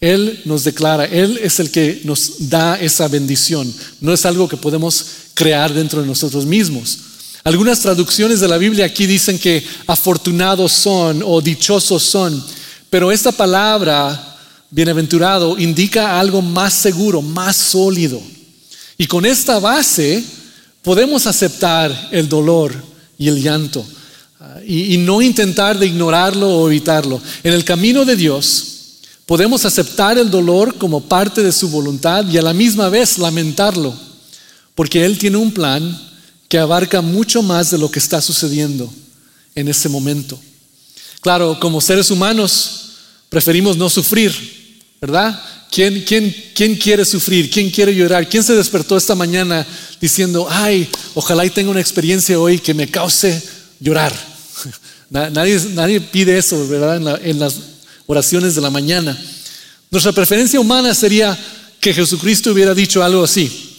Él 0.00 0.42
nos 0.44 0.62
declara, 0.62 1.06
Él 1.06 1.40
es 1.42 1.58
el 1.58 1.70
que 1.70 2.02
nos 2.04 2.48
da 2.48 2.78
esa 2.78 3.08
bendición. 3.08 3.72
No 4.00 4.12
es 4.12 4.26
algo 4.26 4.48
que 4.48 4.56
podemos 4.56 5.06
crear 5.34 5.72
dentro 5.72 6.02
de 6.02 6.06
nosotros 6.06 6.46
mismos. 6.46 6.98
Algunas 7.42 7.80
traducciones 7.80 8.40
de 8.40 8.48
la 8.48 8.58
Biblia 8.58 8.86
aquí 8.86 9.06
dicen 9.06 9.38
que 9.38 9.64
afortunados 9.86 10.72
son 10.72 11.22
o 11.24 11.40
dichosos 11.40 12.02
son, 12.02 12.44
pero 12.90 13.12
esta 13.12 13.32
palabra 13.32 14.25
bienaventurado 14.70 15.58
indica 15.58 16.18
algo 16.18 16.42
más 16.42 16.74
seguro, 16.74 17.22
más 17.22 17.56
sólido. 17.56 18.20
Y 18.98 19.06
con 19.06 19.26
esta 19.26 19.58
base 19.58 20.24
podemos 20.82 21.26
aceptar 21.26 22.08
el 22.12 22.28
dolor 22.28 22.74
y 23.18 23.28
el 23.28 23.42
llanto 23.42 23.84
ah, 24.40 24.60
y, 24.66 24.96
no 24.98 25.20
intentar 25.20 25.78
de 25.78 25.86
ignorarlo 25.86 26.48
o 26.48 26.68
evitarlo. 26.68 27.20
En 27.42 27.52
el 27.52 27.64
camino 27.64 28.04
de 28.04 28.16
Dios 28.16 28.66
podemos 29.26 29.64
aceptar 29.64 30.18
el 30.18 30.30
dolor 30.30 30.76
como 30.78 31.00
parte 31.00 31.42
de 31.42 31.52
su 31.52 31.68
voluntad 31.68 32.26
y 32.28 32.38
a 32.38 32.42
la 32.42 32.54
misma 32.54 32.88
vez 32.88 33.18
lamentarlo, 33.18 33.94
porque 34.74 35.04
Él 35.04 35.18
tiene 35.18 35.36
un 35.36 35.52
plan 35.52 36.00
que 36.48 36.58
abarca 36.58 37.00
mucho 37.00 37.42
más 37.42 37.70
de 37.70 37.78
lo 37.78 37.90
que 37.90 37.98
está 37.98 38.20
sucediendo 38.22 38.90
en 39.54 39.68
ese 39.68 39.88
momento. 39.88 40.38
Claro, 41.20 41.58
como 41.58 41.80
seres 41.80 42.10
humanos 42.10 42.90
preferimos 43.28 43.76
no 43.76 43.90
sufrir, 43.90 44.55
¿verdad? 45.00 45.40
¿Quién, 45.70 46.76
quiere 46.80 47.04
sufrir? 47.04 47.50
¿Quién 47.50 47.70
quiere 47.70 47.94
llorar? 47.94 48.28
¿Quién 48.28 48.42
se 48.42 48.54
despertó 48.54 48.96
esta 48.96 49.14
mañana 49.14 49.66
diciendo, 50.00 50.46
ay, 50.50 50.88
ojalá 51.14 51.44
y 51.44 51.50
tenga 51.50 51.70
una 51.70 51.80
experiencia 51.80 52.38
hoy 52.38 52.58
que 52.58 52.74
me 52.74 52.88
cause 52.88 53.42
llorar? 53.80 54.14
Nadie, 55.10 55.60
nadie 55.74 56.00
pide 56.00 56.36
eso, 56.36 56.66
¿verdad? 56.66 56.96
En, 56.96 57.30
en 57.30 57.38
las 57.38 57.54
oraciones 58.06 58.56
de 58.56 58.60
la 58.60 58.70
mañana. 58.70 59.16
Nuestra 59.88 60.10
preferencia 60.10 60.58
humana 60.58 60.92
sería 60.94 61.38
que 61.78 61.94
Jesucristo 61.94 62.50
hubiera 62.50 62.74
dicho 62.74 63.04
algo 63.04 63.22
así. 63.22 63.78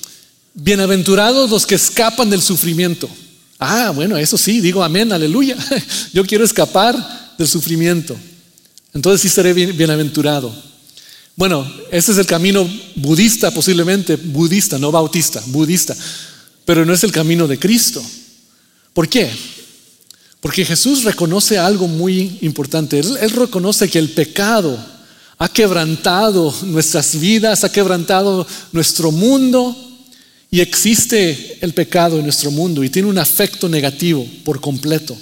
Bienaventurados 0.54 1.50
los 1.50 1.66
que 1.66 1.76
escapan 1.76 2.30
del 2.30 2.42
sufrimiento. 2.42 3.10
Ah, 3.60 3.92
bueno, 3.94 4.16
eso 4.18 4.38
sí, 4.38 4.62
digo 4.62 4.82
amén, 4.84 5.12
aleluya. 5.12 5.58
Yo 6.14 6.26
quiero 6.26 6.46
escapar 6.46 7.36
del 7.38 7.48
sufrimiento. 7.48 8.16
Entonces 8.94 9.22
sí 9.22 9.30
seré 9.30 9.54
bienaventurado. 9.54 10.67
Bueno, 11.38 11.72
ese 11.92 12.14
es 12.14 12.18
el 12.18 12.26
camino 12.26 12.68
budista 12.96 13.52
posiblemente, 13.52 14.16
budista, 14.16 14.80
no 14.80 14.92
bautista, 14.92 15.40
budista, 15.46 15.96
pero 16.66 16.84
no 16.84 16.96
es 16.96 17.04
el 17.04 17.12
camino 17.12 17.48
de 17.48 17.60
Cristo. 17.60 18.04
¿Por 18.92 19.08
qué? 19.08 19.30
Porque 20.42 20.66
Jesús 20.66 21.04
reconoce 21.04 21.60
algo 21.60 21.88
muy 21.88 22.40
importante. 22.42 22.98
Él, 22.98 23.16
él, 23.22 23.30
reconoce 23.30 23.88
que 23.88 24.00
el 24.00 24.10
pecado 24.10 24.84
ha 25.38 25.48
quebrantado 25.48 26.52
nuestras 26.64 27.20
vidas, 27.20 27.64
ha 27.64 27.72
quebrantado 27.72 28.48
nuestro 28.72 29.12
mundo 29.12 29.76
y 30.50 30.60
existe 30.60 31.60
el 31.62 31.72
pecado 31.76 32.18
en 32.18 32.24
nuestro 32.24 32.50
mundo 32.50 32.84
y 32.84 32.90
tiene 32.90 33.10
un 33.10 33.20
afecto 33.20 33.70
negativo 33.70 34.28
por 34.44 34.60
completo. 34.60 35.16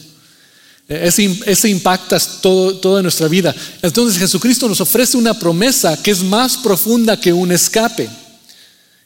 Ese, 0.87 1.69
impacta 1.69 2.19
todo, 2.41 2.75
toda 2.75 3.01
nuestra 3.01 3.27
vida. 3.27 3.55
Entonces 3.81 4.19
Jesucristo 4.19 4.69
nos 4.69 4.81
ofrece 4.81 5.17
una 5.17 5.37
promesa 5.37 6.01
que 6.01 6.11
es 6.11 6.21
más 6.21 6.57
profunda 6.57 7.19
que 7.19 7.33
un 7.33 7.51
escape. 7.51 8.07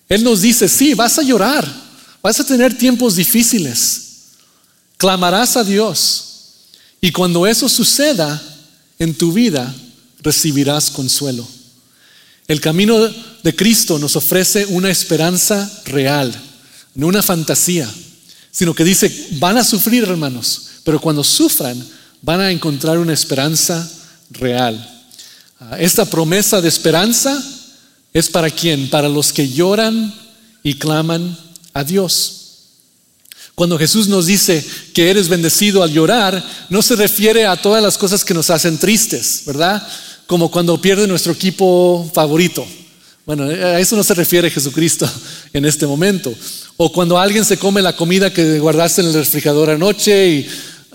Él 0.09 0.23
nos 0.23 0.41
dice, 0.41 0.67
sí, 0.67 0.93
vas 0.93 1.17
a 1.19 1.23
llorar, 1.23 1.65
vas 2.21 2.39
a 2.39 2.43
tener 2.43 2.77
tiempos 2.77 3.15
difíciles, 3.15 4.01
clamarás 4.97 5.55
a 5.55 5.63
Dios 5.63 6.25
y 6.99 7.11
cuando 7.11 7.47
eso 7.47 7.69
suceda 7.69 8.41
en 8.97 9.13
tu 9.13 9.31
vida, 9.31 9.73
recibirás 10.21 10.89
consuelo. 10.89 11.47
El 12.47 12.59
camino 12.59 12.97
de 13.43 13.55
Cristo 13.55 13.99
nos 13.99 14.15
ofrece 14.15 14.65
una 14.65 14.89
esperanza 14.89 15.71
real, 15.85 16.33
no 16.95 17.07
una 17.07 17.21
fantasía, 17.21 17.89
sino 18.51 18.73
que 18.73 18.83
dice, 18.83 19.27
van 19.33 19.57
a 19.57 19.63
sufrir 19.63 20.03
hermanos, 20.03 20.68
pero 20.83 20.99
cuando 20.99 21.23
sufran 21.23 21.81
van 22.21 22.41
a 22.41 22.51
encontrar 22.51 22.97
una 22.97 23.13
esperanza 23.13 23.89
real. 24.31 24.77
Ah, 25.59 25.77
esta 25.79 26.05
promesa 26.05 26.61
de 26.61 26.69
esperanza 26.69 27.41
es 28.13 28.29
para 28.29 28.49
quién? 28.49 28.89
Para 28.89 29.09
los 29.09 29.33
que 29.33 29.49
lloran 29.49 30.13
y 30.63 30.75
claman 30.75 31.37
a 31.73 31.83
Dios. 31.83 32.35
Cuando 33.55 33.77
Jesús 33.77 34.07
nos 34.07 34.25
dice 34.25 34.65
que 34.93 35.09
eres 35.09 35.27
bendecido 35.27 35.83
al 35.83 35.91
llorar, 35.91 36.41
no 36.69 36.81
se 36.81 36.95
refiere 36.95 37.45
a 37.45 37.57
todas 37.57 37.83
las 37.83 37.97
cosas 37.97 38.23
que 38.23 38.33
nos 38.33 38.49
hacen 38.49 38.77
tristes, 38.77 39.43
¿verdad? 39.45 39.85
Como 40.27 40.49
cuando 40.49 40.81
pierde 40.81 41.07
nuestro 41.07 41.33
equipo 41.33 42.09
favorito. 42.13 42.65
Bueno, 43.25 43.43
a 43.43 43.79
eso 43.79 43.95
no 43.97 44.03
se 44.03 44.13
refiere 44.13 44.49
Jesucristo 44.49 45.11
en 45.53 45.65
este 45.65 45.85
momento. 45.85 46.33
O 46.77 46.91
cuando 46.91 47.19
alguien 47.19 47.43
se 47.43 47.57
come 47.57 47.81
la 47.81 47.97
comida 47.97 48.31
que 48.31 48.59
guardaste 48.59 49.01
en 49.01 49.07
el 49.07 49.13
refrigerador 49.13 49.71
anoche 49.71 50.29
y 50.29 50.49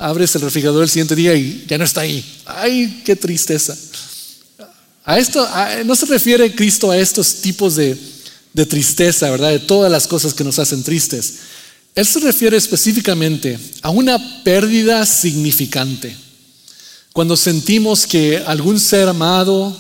abres 0.05 0.35
el 0.35 0.43
refrigerador 0.43 0.83
el 0.83 0.91
siguiente 0.91 1.17
día 1.17 1.35
y 1.35 1.65
ya 1.67 1.79
no 1.79 1.85
está 1.85 2.03
ahí. 2.03 2.23
Ay, 2.45 3.03
qué 3.07 3.17
tristeza. 3.17 3.75
A 5.05 5.19
esto 5.19 5.47
no 5.87 5.97
se 5.97 6.07
refiere 6.07 6.55
Cristo 6.55 6.91
a 6.91 6.99
estos 6.99 7.37
tipos 7.37 7.77
de, 7.77 7.97
de 8.53 8.67
tristeza, 8.67 9.31
¿verdad? 9.31 9.51
De 9.51 9.61
todas 9.61 9.91
las 9.91 10.07
cosas 10.07 10.35
que 10.35 10.45
nos 10.45 10.59
hacen 10.59 10.83
tristes. 10.83 11.35
Él 11.95 12.05
se 12.05 12.21
refiere 12.21 12.57
específicamente 12.57 13.59
a 13.81 13.91
una 13.91 14.43
pérdida 14.45 15.07
significante. 15.07 16.15
Cuando 17.15 17.37
sentimos 17.37 18.07
que 18.07 18.39
algún 18.39 18.79
ser 18.79 19.09
amado 19.09 19.75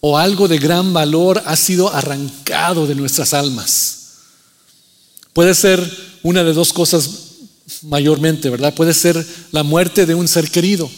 o 0.00 0.18
algo 0.18 0.48
de 0.48 0.58
gran 0.58 0.92
valor 0.92 1.42
ha 1.46 1.54
sido 1.54 1.94
arrancado 1.94 2.86
de 2.88 2.96
nuestras 2.96 3.34
almas. 3.34 3.98
Puede 5.32 5.54
ser 5.54 5.80
una 6.22 6.42
de 6.42 6.54
dos 6.54 6.72
cosas 6.72 7.29
mayormente, 7.82 8.50
¿verdad? 8.50 8.74
Puede 8.74 8.94
ser 8.94 9.24
la 9.52 9.62
muerte 9.62 10.06
de 10.06 10.14
un 10.14 10.28
ser 10.28 10.50
querido. 10.50 10.90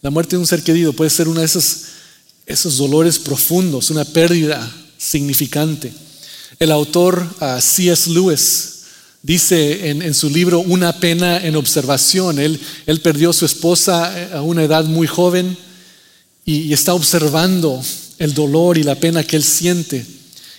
La 0.00 0.10
muerte 0.10 0.36
de 0.36 0.40
un 0.40 0.46
ser 0.46 0.62
querido 0.62 0.92
puede 0.92 1.10
ser 1.10 1.28
uno 1.28 1.40
de 1.40 1.46
esos, 1.46 1.82
esos 2.46 2.76
dolores 2.76 3.18
profundos, 3.18 3.90
una 3.90 4.04
pérdida 4.04 4.70
significante. 4.98 5.92
El 6.58 6.72
autor 6.72 7.26
uh, 7.40 7.60
C.S. 7.60 8.10
Lewis 8.10 8.68
dice 9.22 9.90
en, 9.90 10.14
su 10.14 10.28
libro 10.28 10.60
Una 10.60 10.98
pena 10.98 11.38
en 11.44 11.56
observación, 11.56 12.38
él, 12.38 12.60
él 12.86 13.00
perdió 13.00 13.30
a 13.30 13.34
su 13.34 13.46
esposa 13.46 14.12
eh, 14.18 14.30
a 14.34 14.42
una 14.42 14.64
edad 14.64 14.84
muy 14.84 15.06
joven 15.06 15.56
y 16.44 16.72
está 16.72 16.94
observando 16.94 17.80
el 18.18 18.34
dolor 18.34 18.78
y 18.78 18.82
la 18.82 18.96
pena 18.96 19.24
que 19.24 19.36
él 19.36 19.44
siente. 19.44 20.04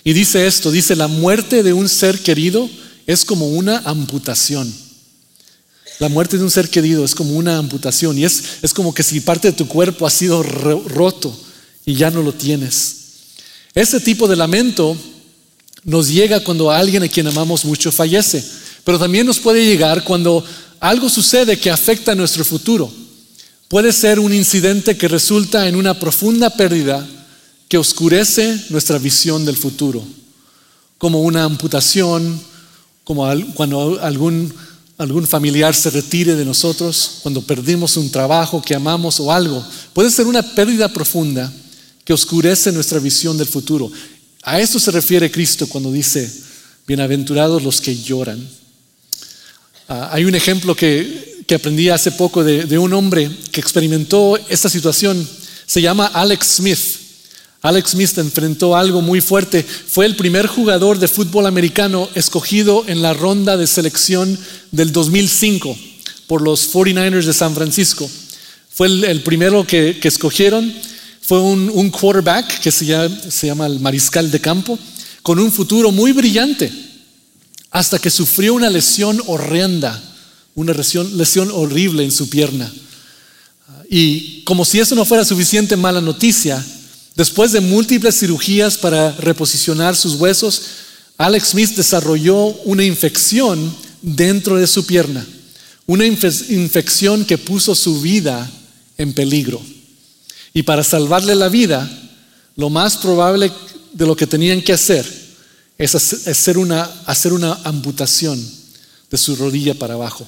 Y 0.04 0.12
dice 0.12 0.46
esto, 0.46 0.70
dice, 0.70 0.96
la 0.96 1.08
muerte 1.08 1.62
de 1.62 1.72
un 1.72 1.88
ser 1.88 2.18
querido 2.20 2.68
es 3.06 3.24
como 3.24 3.48
una 3.48 3.78
amputación. 3.78 4.72
La 5.98 6.08
muerte 6.08 6.38
de 6.38 6.44
un 6.44 6.50
ser 6.50 6.70
querido 6.70 7.04
es 7.04 7.14
como 7.14 7.36
una 7.36 7.58
amputación 7.58 8.18
y 8.18 8.24
es, 8.24 8.42
es 8.62 8.72
como 8.74 8.92
que 8.94 9.02
si 9.02 9.20
parte 9.20 9.48
de 9.48 9.56
tu 9.56 9.68
cuerpo 9.68 10.06
ha 10.06 10.10
sido 10.10 10.42
roto 10.42 11.36
y 11.86 11.94
ya 11.94 12.10
no 12.10 12.22
lo 12.22 12.32
tienes. 12.32 12.96
Ese 13.74 14.00
tipo 14.00 14.26
de 14.26 14.36
lamento 14.36 14.96
nos 15.84 16.08
llega 16.08 16.42
cuando 16.42 16.70
alguien 16.70 17.02
a 17.02 17.08
quien 17.08 17.26
amamos 17.26 17.64
mucho 17.64 17.92
fallece, 17.92 18.44
pero 18.84 18.98
también 18.98 19.26
nos 19.26 19.38
puede 19.38 19.64
llegar 19.64 20.04
cuando 20.04 20.44
algo 20.80 21.08
sucede 21.08 21.58
que 21.58 21.70
afecta 21.70 22.14
nuestro 22.14 22.44
futuro. 22.44 22.90
Puede 23.68 23.92
ser 23.92 24.20
un 24.20 24.32
incidente 24.32 24.96
que 24.96 25.08
resulta 25.08 25.68
en 25.68 25.76
una 25.76 25.98
profunda 25.98 26.50
pérdida 26.50 27.06
que 27.68 27.78
oscurece 27.78 28.66
nuestra 28.70 28.98
visión 28.98 29.44
del 29.44 29.56
futuro, 29.56 30.04
como 30.98 31.22
una 31.22 31.44
amputación, 31.44 32.40
como 33.04 33.26
cuando 33.54 33.98
algún 34.02 34.52
algún 34.98 35.26
familiar 35.26 35.74
se 35.74 35.90
retire 35.90 36.34
de 36.34 36.44
nosotros, 36.44 37.18
cuando 37.22 37.42
perdimos 37.42 37.96
un 37.96 38.10
trabajo 38.10 38.62
que 38.62 38.74
amamos 38.74 39.18
o 39.20 39.32
algo. 39.32 39.64
Puede 39.92 40.10
ser 40.10 40.26
una 40.26 40.42
pérdida 40.42 40.88
profunda 40.88 41.52
que 42.04 42.12
oscurece 42.12 42.70
nuestra 42.72 42.98
visión 42.98 43.36
del 43.36 43.48
futuro. 43.48 43.90
A 44.42 44.60
esto 44.60 44.78
se 44.78 44.90
refiere 44.90 45.30
Cristo 45.30 45.66
cuando 45.66 45.90
dice, 45.90 46.30
bienaventurados 46.86 47.62
los 47.62 47.80
que 47.80 47.96
lloran. 47.96 48.46
Ah, 49.88 50.10
hay 50.12 50.24
un 50.24 50.34
ejemplo 50.34 50.74
que, 50.74 51.34
aprendí 51.54 51.88
hace 51.88 52.10
poco 52.10 52.42
de 52.42 52.78
un 52.78 52.92
hombre 52.94 53.30
que 53.52 53.60
experimentó 53.60 54.36
esta 54.48 54.68
situación. 54.68 55.28
Se 55.66 55.80
llama 55.80 56.06
Alex 56.06 56.56
Smith. 56.56 57.03
Alex 57.64 57.92
Smith 57.92 58.18
enfrentó 58.18 58.76
algo 58.76 59.00
muy 59.00 59.22
fuerte. 59.22 59.62
Fue 59.64 60.04
el 60.04 60.16
primer 60.16 60.46
jugador 60.46 60.98
de 60.98 61.08
fútbol 61.08 61.46
americano 61.46 62.10
escogido 62.14 62.84
en 62.86 63.00
la 63.00 63.14
ronda 63.14 63.56
de 63.56 63.66
selección 63.66 64.38
del 64.70 64.92
2005 64.92 65.74
por 66.26 66.42
los 66.42 66.70
49ers 66.74 67.24
de 67.24 67.32
San 67.32 67.54
Francisco. 67.54 68.08
Fue 68.68 68.88
el, 68.88 69.22
primero 69.22 69.66
que, 69.66 69.98
escogieron. 70.02 70.70
Fue 71.22 71.40
un, 71.40 71.90
quarterback 71.90 72.60
que 72.60 72.70
se 72.70 72.84
llama, 72.84 73.18
se 73.30 73.46
llama 73.46 73.64
el 73.64 73.80
mariscal 73.80 74.30
de 74.30 74.42
campo, 74.42 74.78
con 75.22 75.38
un 75.38 75.50
futuro 75.50 75.90
muy 75.90 76.12
brillante, 76.12 76.70
hasta 77.70 77.98
que 77.98 78.10
sufrió 78.10 78.52
una 78.52 78.68
lesión 78.68 79.22
horrenda, 79.26 80.02
una 80.54 80.74
lesión, 80.74 81.16
lesión 81.16 81.50
horrible 81.50 82.04
en 82.04 82.12
su 82.12 82.28
pierna. 82.28 82.70
Y 83.88 84.42
como 84.42 84.66
si 84.66 84.80
eso 84.80 84.94
no 84.94 85.06
fuera 85.06 85.24
suficiente 85.24 85.78
mala 85.78 86.02
noticia, 86.02 86.62
Después 87.16 87.52
de 87.52 87.60
múltiples 87.60 88.18
cirugías 88.18 88.76
para 88.76 89.12
reposicionar 89.12 89.94
sus 89.94 90.14
huesos, 90.14 90.62
Alex 91.16 91.48
Smith 91.48 91.70
desarrolló 91.76 92.46
una 92.64 92.84
infección 92.84 93.74
dentro 94.02 94.56
de 94.56 94.66
su 94.66 94.84
pierna, 94.84 95.24
una 95.86 96.06
infección 96.06 97.24
que 97.24 97.38
puso 97.38 97.74
su 97.74 98.00
vida 98.00 98.50
en 98.98 99.12
peligro. 99.12 99.60
Y 100.52 100.62
para 100.62 100.82
salvarle 100.82 101.34
la 101.34 101.48
vida, 101.48 101.88
lo 102.56 102.68
más 102.70 102.96
probable 102.96 103.52
de 103.92 104.06
lo 104.06 104.16
que 104.16 104.26
tenían 104.26 104.60
que 104.60 104.72
hacer 104.72 105.06
es 105.78 105.94
hacer 105.94 106.58
una, 106.58 107.60
amputación 107.64 108.44
de 109.10 109.18
su 109.18 109.36
rodilla 109.36 109.74
para 109.74 109.94
abajo. 109.94 110.26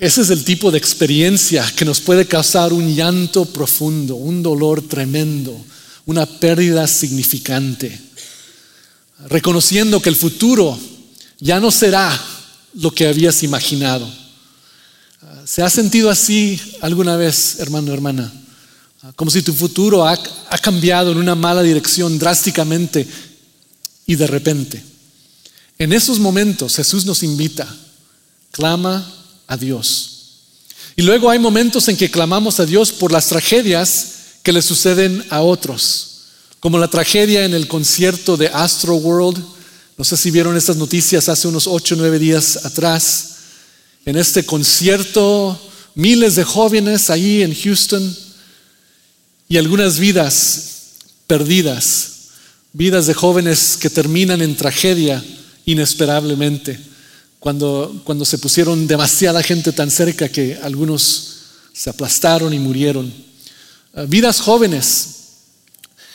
Ese 0.00 0.22
es 0.22 0.30
el 0.30 0.44
tipo 0.44 0.70
de 0.70 0.78
experiencia 0.78 1.70
que 1.76 1.84
nos 1.84 2.00
puede 2.00 2.26
causar 2.26 2.72
un 2.72 2.94
llanto 2.94 3.44
profundo, 3.44 4.14
un 4.14 4.42
dolor 4.42 4.80
tremendo, 4.80 5.54
una 6.06 6.24
pérdida 6.24 6.86
significante. 6.86 8.00
Reconociendo 9.28 10.00
que 10.00 10.08
el 10.08 10.16
futuro 10.16 10.78
ya 11.38 11.60
no 11.60 11.70
será 11.70 12.18
lo 12.76 12.90
que 12.92 13.08
habías 13.08 13.42
imaginado. 13.42 14.10
¿Se 15.44 15.62
ha 15.62 15.68
sentido 15.68 16.08
así 16.08 16.58
alguna 16.80 17.16
vez, 17.16 17.56
hermano, 17.58 17.92
hermana? 17.92 18.32
Como 19.16 19.30
si 19.30 19.42
tu 19.42 19.52
futuro 19.52 20.08
ha, 20.08 20.18
ha 20.48 20.58
cambiado 20.58 21.12
en 21.12 21.18
una 21.18 21.34
mala 21.34 21.60
dirección 21.60 22.18
drásticamente 22.18 23.06
y 24.06 24.14
de 24.14 24.26
repente. 24.26 24.82
En 25.78 25.92
esos 25.92 26.18
momentos 26.18 26.76
Jesús 26.76 27.04
nos 27.04 27.22
invita, 27.22 27.68
clama 28.50 29.19
a 29.50 29.56
Dios. 29.56 30.20
Y 30.96 31.02
luego 31.02 31.28
hay 31.28 31.38
momentos 31.38 31.88
en 31.88 31.96
que 31.96 32.10
clamamos 32.10 32.60
a 32.60 32.66
Dios 32.66 32.92
por 32.92 33.12
las 33.12 33.26
tragedias 33.26 34.06
que 34.42 34.52
le 34.52 34.62
suceden 34.62 35.26
a 35.28 35.42
otros, 35.42 36.06
como 36.60 36.78
la 36.78 36.88
tragedia 36.88 37.44
en 37.44 37.52
el 37.52 37.66
concierto 37.66 38.36
de 38.36 38.48
Astro 38.48 38.94
World. 38.94 39.44
No 39.98 40.04
sé 40.04 40.16
si 40.16 40.30
vieron 40.30 40.56
estas 40.56 40.76
noticias 40.76 41.28
hace 41.28 41.48
unos 41.48 41.66
ocho 41.66 41.96
o 41.96 41.98
nueve 41.98 42.18
días 42.18 42.64
atrás. 42.64 43.26
En 44.06 44.16
este 44.16 44.46
concierto, 44.46 45.60
miles 45.96 46.36
de 46.36 46.44
jóvenes 46.44 47.10
ahí 47.10 47.42
en 47.42 47.52
Houston 47.54 48.16
y 49.48 49.56
algunas 49.56 49.98
vidas 49.98 50.66
perdidas, 51.26 52.12
vidas 52.72 53.08
de 53.08 53.14
jóvenes 53.14 53.76
que 53.80 53.90
terminan 53.90 54.42
en 54.42 54.56
tragedia 54.56 55.24
inesperablemente 55.64 56.89
cuando, 57.40 58.02
cuando 58.04 58.24
se 58.24 58.38
pusieron 58.38 58.86
demasiada 58.86 59.42
gente 59.42 59.72
tan 59.72 59.90
cerca 59.90 60.28
que 60.28 60.58
algunos 60.62 61.38
se 61.72 61.88
aplastaron 61.88 62.52
y 62.52 62.58
murieron. 62.58 63.12
Ah, 63.94 64.04
vidas 64.06 64.40
jóvenes. 64.40 65.16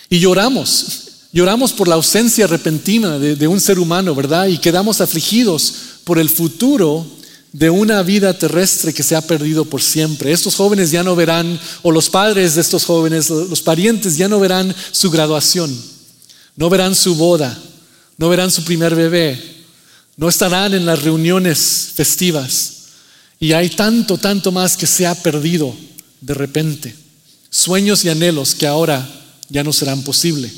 Y 0.08 0.20
lloramos, 0.20 0.86
lloramos 1.34 1.74
por 1.74 1.88
la 1.88 1.96
ausencia 1.96 2.46
repentina 2.46 3.18
de, 3.18 3.36
de 3.36 3.48
un 3.48 3.60
ser 3.60 3.80
humano, 3.80 4.14
¿verdad? 4.14 4.46
Y 4.46 4.60
quedamos 4.60 5.02
afligidos 5.02 5.74
por 6.04 6.20
el 6.20 6.30
futuro 6.30 7.06
de 7.52 7.72
una 7.72 8.04
vida 8.04 8.38
terrestre 8.38 8.94
que 8.94 9.02
se 9.02 9.16
ha 9.16 9.22
perdido 9.22 9.66
por 9.66 9.82
siempre. 9.82 10.32
Estos 10.32 10.56
jóvenes 10.56 10.92
ya 10.92 11.04
no 11.04 11.16
verán, 11.16 11.60
o 11.82 11.92
los 11.92 12.10
padres 12.10 12.54
de 12.54 12.62
estos 12.62 12.86
jóvenes, 12.86 13.32
los 13.32 13.62
parientes 13.62 14.16
ya 14.16 14.28
no 14.28 14.40
verán 14.40 14.76
su 14.92 15.10
graduación, 15.10 15.76
no 16.56 16.70
verán 16.70 16.94
su 16.94 17.16
boda, 17.16 17.58
no 18.18 18.30
verán 18.30 18.52
su 18.52 18.64
primer 18.64 18.94
bebé, 18.94 19.55
no 20.18 20.30
estarán 20.30 20.74
en 20.74 20.86
las 20.86 21.04
reuniones 21.04 21.92
festivas. 21.94 22.72
Y 23.40 23.54
hay 23.54 23.70
tanto, 23.70 24.18
tanto 24.18 24.52
más 24.52 24.78
que 24.78 24.88
se 24.88 25.06
ha 25.06 25.16
perdido 25.16 25.76
de 26.22 26.34
repente. 26.34 26.96
Sueños 27.50 28.04
y 28.06 28.10
anhelos 28.10 28.56
que 28.56 28.68
ahora 28.68 29.08
ya 29.50 29.64
no 29.64 29.74
serán 29.74 30.04
posibles. 30.04 30.52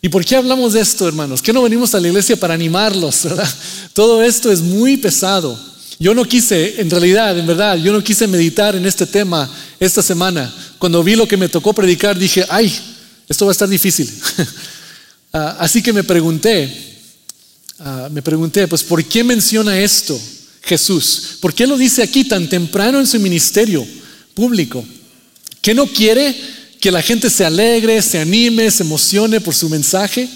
¿Y 0.00 0.08
por 0.08 0.24
qué 0.24 0.34
hablamos 0.34 0.72
de 0.72 0.80
esto, 0.80 1.06
hermanos? 1.06 1.40
¿Qué 1.40 1.52
no 1.52 1.62
venimos 1.62 1.94
a 1.94 2.00
la 2.00 2.08
iglesia 2.08 2.36
para 2.36 2.54
animarlos? 2.54 3.20
Todo 3.92 4.22
esto 4.22 4.50
es 4.50 4.60
muy 4.60 4.96
pesado. 4.96 5.58
Yo 6.00 6.14
no 6.14 6.24
quise, 6.24 6.80
en 6.80 6.90
realidad, 6.90 7.38
en 7.38 7.46
verdad, 7.46 7.76
yo 7.76 7.92
no 7.92 8.02
quise 8.02 8.26
meditar 8.26 8.74
en 8.74 8.84
este 8.84 9.06
tema 9.06 9.48
esta 9.78 10.02
semana. 10.02 10.52
Cuando 10.78 11.04
vi 11.04 11.14
lo 11.14 11.28
que 11.28 11.36
me 11.36 11.48
tocó 11.48 11.72
predicar, 11.72 12.18
dije, 12.18 12.44
ay, 12.48 12.76
esto 13.28 13.44
va 13.46 13.52
a 13.52 13.52
estar 13.52 13.68
difícil. 13.68 14.10
Ah, 15.34 15.56
así 15.60 15.82
que 15.82 15.94
me 15.94 16.04
pregunté, 16.04 16.91
Ah, 17.78 18.08
me 18.10 18.22
pregunté, 18.22 18.68
pues, 18.68 18.82
¿por 18.82 19.02
qué 19.04 19.24
menciona 19.24 19.78
esto 19.78 20.20
Jesús? 20.62 21.38
¿Por 21.40 21.54
qué 21.54 21.66
lo 21.66 21.76
dice 21.76 22.02
aquí 22.02 22.24
tan 22.24 22.48
temprano 22.48 23.00
en 23.00 23.06
su 23.06 23.18
ministerio 23.18 23.86
público? 24.34 24.84
¿Que 25.60 25.74
no 25.74 25.86
quiere 25.86 26.34
que 26.80 26.90
la 26.90 27.02
gente 27.02 27.30
se 27.30 27.44
alegre, 27.44 28.02
se 28.02 28.18
anime, 28.18 28.70
se 28.70 28.82
emocione 28.82 29.40
por 29.40 29.54
su 29.54 29.68
mensaje? 29.68 30.28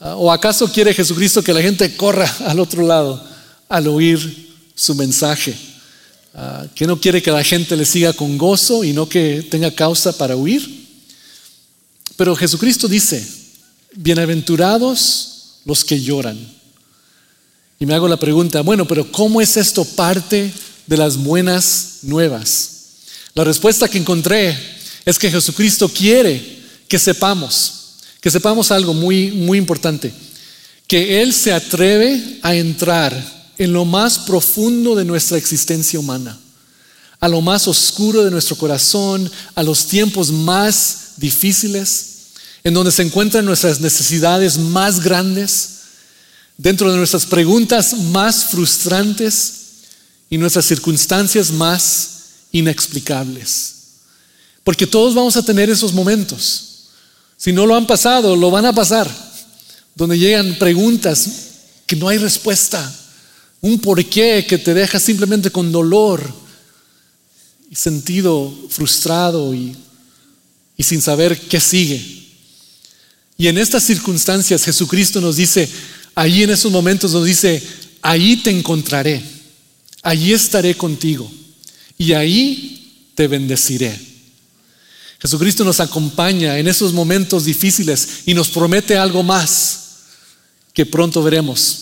Ah, 0.00 0.16
¿O 0.16 0.30
acaso 0.30 0.70
quiere 0.70 0.92
Jesucristo 0.92 1.42
que 1.42 1.52
la 1.52 1.62
gente 1.62 1.96
corra 1.96 2.30
al 2.46 2.60
otro 2.60 2.86
lado 2.86 3.24
al 3.68 3.88
oír 3.88 4.52
su 4.74 4.94
mensaje? 4.94 5.54
Ah, 6.34 6.66
¿Que 6.74 6.86
no 6.86 7.00
quiere 7.00 7.22
que 7.22 7.30
la 7.30 7.44
gente 7.44 7.76
le 7.76 7.84
siga 7.84 8.12
con 8.12 8.36
gozo 8.36 8.84
y 8.84 8.92
no 8.92 9.08
que 9.08 9.46
tenga 9.50 9.70
causa 9.70 10.16
para 10.16 10.36
huir? 10.36 10.84
Pero 12.16 12.36
Jesucristo 12.36 12.88
dice, 12.88 13.26
bienaventurados 13.94 15.60
los 15.64 15.84
que 15.84 16.00
lloran 16.00 16.53
y 17.84 17.86
me 17.86 17.94
hago 17.94 18.08
la 18.08 18.16
pregunta, 18.16 18.62
bueno, 18.62 18.86
pero 18.86 19.12
¿cómo 19.12 19.42
es 19.42 19.58
esto 19.58 19.84
parte 19.84 20.50
de 20.86 20.96
las 20.96 21.18
buenas 21.18 21.98
nuevas? 22.00 22.70
La 23.34 23.44
respuesta 23.44 23.88
que 23.88 23.98
encontré 23.98 24.58
es 25.04 25.18
que 25.18 25.30
Jesucristo 25.30 25.90
quiere 25.90 26.62
que 26.88 26.98
sepamos, 26.98 27.96
que 28.22 28.30
sepamos 28.30 28.70
algo 28.70 28.94
muy, 28.94 29.32
muy 29.32 29.58
importante, 29.58 30.14
que 30.86 31.20
Él 31.20 31.34
se 31.34 31.52
atreve 31.52 32.38
a 32.40 32.54
entrar 32.54 33.52
en 33.58 33.74
lo 33.74 33.84
más 33.84 34.20
profundo 34.20 34.94
de 34.94 35.04
nuestra 35.04 35.36
existencia 35.36 36.00
humana, 36.00 36.38
a 37.20 37.28
lo 37.28 37.42
más 37.42 37.68
oscuro 37.68 38.24
de 38.24 38.30
nuestro 38.30 38.56
corazón, 38.56 39.30
a 39.54 39.62
los 39.62 39.88
tiempos 39.88 40.32
más 40.32 41.08
difíciles, 41.18 42.12
en 42.64 42.72
donde 42.72 42.92
se 42.92 43.02
encuentran 43.02 43.44
nuestras 43.44 43.78
necesidades 43.78 44.56
más 44.56 45.00
grandes 45.00 45.73
dentro 46.56 46.90
de 46.90 46.98
nuestras 46.98 47.26
preguntas 47.26 47.94
más 47.94 48.44
frustrantes 48.46 49.54
y 50.30 50.38
nuestras 50.38 50.64
circunstancias 50.64 51.50
más 51.50 52.10
inexplicables. 52.52 53.74
Porque 54.62 54.86
todos 54.86 55.14
vamos 55.14 55.36
a 55.36 55.44
tener 55.44 55.68
esos 55.68 55.92
momentos. 55.92 56.88
Si 57.36 57.52
no 57.52 57.66
lo 57.66 57.76
han 57.76 57.86
pasado, 57.86 58.34
lo 58.36 58.50
van 58.50 58.64
a 58.64 58.72
pasar. 58.72 59.10
Donde 59.94 60.18
llegan 60.18 60.58
preguntas 60.58 61.28
que 61.86 61.96
no 61.96 62.08
hay 62.08 62.18
respuesta. 62.18 62.92
Un 63.60 63.78
porqué 63.78 64.46
que 64.48 64.58
te 64.58 64.74
deja 64.74 64.98
simplemente 64.98 65.50
con 65.50 65.70
dolor 65.70 66.32
y 67.70 67.74
sentido 67.76 68.54
frustrado 68.70 69.54
y, 69.54 69.76
y 70.76 70.82
sin 70.82 71.02
saber 71.02 71.38
qué 71.38 71.60
sigue. 71.60 72.24
Y 73.36 73.48
en 73.48 73.58
estas 73.58 73.82
circunstancias 73.82 74.64
Jesucristo 74.64 75.20
nos 75.20 75.36
dice, 75.36 75.68
Allí 76.14 76.42
en 76.42 76.50
esos 76.50 76.70
momentos 76.70 77.12
nos 77.12 77.24
dice, 77.24 77.62
ahí 78.02 78.36
te 78.36 78.50
encontraré, 78.50 79.22
allí 80.02 80.32
estaré 80.32 80.76
contigo 80.76 81.30
y 81.98 82.12
ahí 82.12 83.10
te 83.14 83.26
bendeciré. 83.26 83.98
Jesucristo 85.18 85.64
nos 85.64 85.80
acompaña 85.80 86.58
en 86.58 86.68
esos 86.68 86.92
momentos 86.92 87.44
difíciles 87.44 88.08
y 88.26 88.34
nos 88.34 88.50
promete 88.50 88.98
algo 88.98 89.22
más 89.22 89.80
que 90.74 90.84
pronto 90.84 91.22
veremos. 91.22 91.80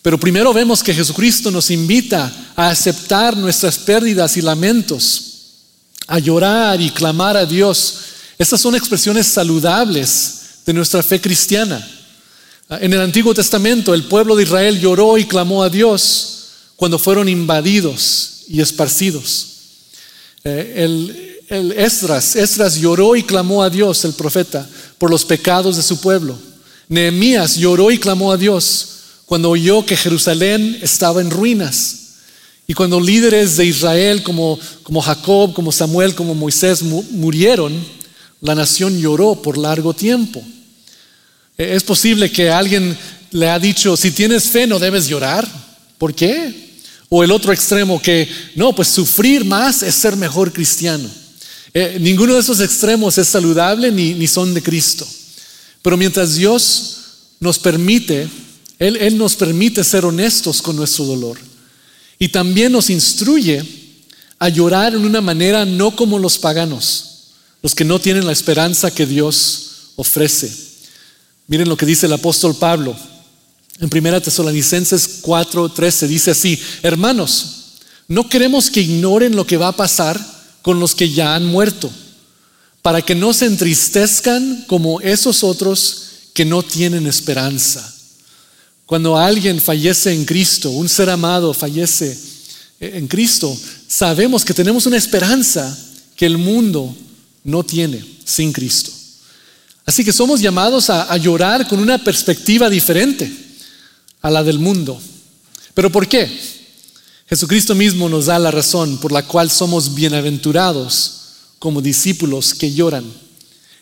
Pero 0.00 0.18
primero 0.18 0.52
vemos 0.52 0.82
que 0.82 0.94
Jesucristo 0.94 1.50
nos 1.50 1.70
invita 1.70 2.52
a 2.56 2.68
aceptar 2.68 3.36
nuestras 3.36 3.78
pérdidas 3.78 4.36
y 4.36 4.42
lamentos, 4.42 5.24
a 6.06 6.18
llorar 6.18 6.80
y 6.80 6.90
clamar 6.90 7.36
a 7.36 7.46
Dios. 7.46 7.94
Estas 8.38 8.60
son 8.60 8.74
expresiones 8.74 9.26
saludables 9.26 10.40
de 10.66 10.72
nuestra 10.72 11.02
fe 11.02 11.20
cristiana. 11.20 11.84
En 12.80 12.92
el 12.92 13.00
Antiguo 13.00 13.34
Testamento 13.34 13.92
el 13.92 14.04
pueblo 14.04 14.34
de 14.34 14.44
Israel 14.44 14.80
lloró 14.80 15.18
y 15.18 15.26
clamó 15.26 15.62
a 15.62 15.68
Dios 15.68 16.44
cuando 16.76 16.98
fueron 16.98 17.28
invadidos 17.28 18.44
y 18.48 18.60
esparcidos. 18.60 19.48
Eh, 20.44 20.74
el, 20.76 21.38
el 21.48 21.72
Esdras, 21.72 22.34
Esdras 22.34 22.76
lloró 22.76 23.14
y 23.14 23.24
clamó 23.24 23.62
a 23.62 23.68
Dios, 23.68 24.04
el 24.04 24.14
profeta, 24.14 24.66
por 24.96 25.10
los 25.10 25.24
pecados 25.24 25.76
de 25.76 25.82
su 25.82 26.00
pueblo. 26.00 26.38
Nehemías 26.88 27.56
lloró 27.56 27.90
y 27.90 27.98
clamó 27.98 28.32
a 28.32 28.36
Dios 28.38 28.88
cuando 29.26 29.50
oyó 29.50 29.84
que 29.84 29.96
Jerusalén 29.96 30.78
estaba 30.80 31.20
en 31.20 31.30
ruinas. 31.30 31.98
Y 32.66 32.74
cuando 32.74 33.00
líderes 33.00 33.56
de 33.56 33.66
Israel 33.66 34.22
como, 34.22 34.58
como 34.82 35.02
Jacob, 35.02 35.52
como 35.52 35.72
Samuel, 35.72 36.14
como 36.14 36.34
Moisés 36.34 36.82
murieron, 36.82 37.72
la 38.40 38.54
nación 38.54 38.98
lloró 38.98 39.42
por 39.42 39.58
largo 39.58 39.92
tiempo. 39.94 40.42
Eh, 41.58 41.74
es 41.74 41.82
posible 41.82 42.30
que 42.30 42.50
alguien 42.50 42.96
le 43.32 43.50
ha 43.50 43.58
dicho, 43.58 43.96
si 43.96 44.10
tienes 44.10 44.44
fe 44.44 44.66
no 44.66 44.78
debes 44.78 45.08
llorar. 45.08 45.48
¿Por 45.98 46.14
qué? 46.14 46.72
O 47.08 47.22
el 47.22 47.30
otro 47.30 47.52
extremo 47.52 48.00
que, 48.00 48.28
no, 48.54 48.74
pues 48.74 48.88
sufrir 48.88 49.44
más 49.44 49.82
es 49.82 49.94
ser 49.94 50.16
mejor 50.16 50.52
cristiano. 50.52 51.08
Eh, 51.74 51.98
ninguno 52.00 52.34
de 52.34 52.40
esos 52.40 52.60
extremos 52.60 53.16
es 53.18 53.28
saludable 53.28 53.90
ni, 53.90 54.14
ni 54.14 54.26
son 54.26 54.52
de 54.54 54.62
Cristo. 54.62 55.06
Pero 55.82 55.96
mientras 55.96 56.34
Dios 56.34 56.96
nos 57.40 57.58
permite, 57.58 58.28
él, 58.78 58.96
él 58.96 59.16
nos 59.16 59.34
permite 59.36 59.84
ser 59.84 60.04
honestos 60.04 60.62
con 60.62 60.76
nuestro 60.76 61.04
dolor. 61.04 61.38
Y 62.18 62.28
también 62.28 62.72
nos 62.72 62.88
instruye 62.90 63.64
a 64.38 64.48
llorar 64.48 64.94
en 64.94 65.04
una 65.04 65.20
manera 65.20 65.64
no 65.64 65.94
como 65.94 66.18
los 66.18 66.38
paganos, 66.38 67.30
los 67.62 67.74
que 67.74 67.84
no 67.84 68.00
tienen 68.00 68.26
la 68.26 68.32
esperanza 68.32 68.92
que 68.92 69.06
Dios 69.06 69.92
ofrece. 69.96 70.71
Miren 71.52 71.68
lo 71.68 71.76
que 71.76 71.84
dice 71.84 72.06
el 72.06 72.14
apóstol 72.14 72.56
Pablo. 72.56 72.96
En 73.78 73.90
1 73.92 74.22
Tesalonicenses 74.22 75.20
4:13 75.20 76.06
dice 76.06 76.30
así, 76.30 76.58
hermanos, 76.82 77.74
no 78.08 78.26
queremos 78.26 78.70
que 78.70 78.80
ignoren 78.80 79.36
lo 79.36 79.46
que 79.46 79.58
va 79.58 79.68
a 79.68 79.76
pasar 79.76 80.18
con 80.62 80.80
los 80.80 80.94
que 80.94 81.10
ya 81.10 81.34
han 81.34 81.44
muerto, 81.44 81.90
para 82.80 83.02
que 83.02 83.14
no 83.14 83.34
se 83.34 83.44
entristezcan 83.44 84.64
como 84.66 85.02
esos 85.02 85.44
otros 85.44 86.04
que 86.32 86.46
no 86.46 86.62
tienen 86.62 87.06
esperanza. 87.06 87.86
Cuando 88.86 89.18
alguien 89.18 89.60
fallece 89.60 90.14
en 90.14 90.24
Cristo, 90.24 90.70
un 90.70 90.88
ser 90.88 91.10
amado 91.10 91.52
fallece 91.52 92.18
en 92.80 93.06
Cristo, 93.08 93.54
sabemos 93.86 94.42
que 94.42 94.54
tenemos 94.54 94.86
una 94.86 94.96
esperanza 94.96 95.78
que 96.16 96.24
el 96.24 96.38
mundo 96.38 96.96
no 97.44 97.62
tiene 97.62 98.02
sin 98.24 98.54
Cristo. 98.54 99.01
Así 99.84 100.04
que 100.04 100.12
somos 100.12 100.40
llamados 100.40 100.90
a, 100.90 101.16
llorar 101.16 101.66
con 101.68 101.80
una 101.80 101.98
perspectiva 101.98 102.70
diferente 102.70 103.30
a 104.20 104.30
la 104.30 104.42
del 104.44 104.58
mundo. 104.58 105.00
¿Pero 105.74 105.90
por 105.90 106.06
qué? 106.06 106.30
Jesucristo 107.28 107.74
mismo 107.74 108.08
nos 108.08 108.26
da 108.26 108.38
la 108.38 108.50
razón 108.50 108.98
por 108.98 109.10
la 109.10 109.22
cual 109.26 109.50
somos 109.50 109.94
bienaventurados 109.94 111.20
como 111.58 111.80
discípulos 111.80 112.54
que 112.54 112.72
lloran. 112.72 113.04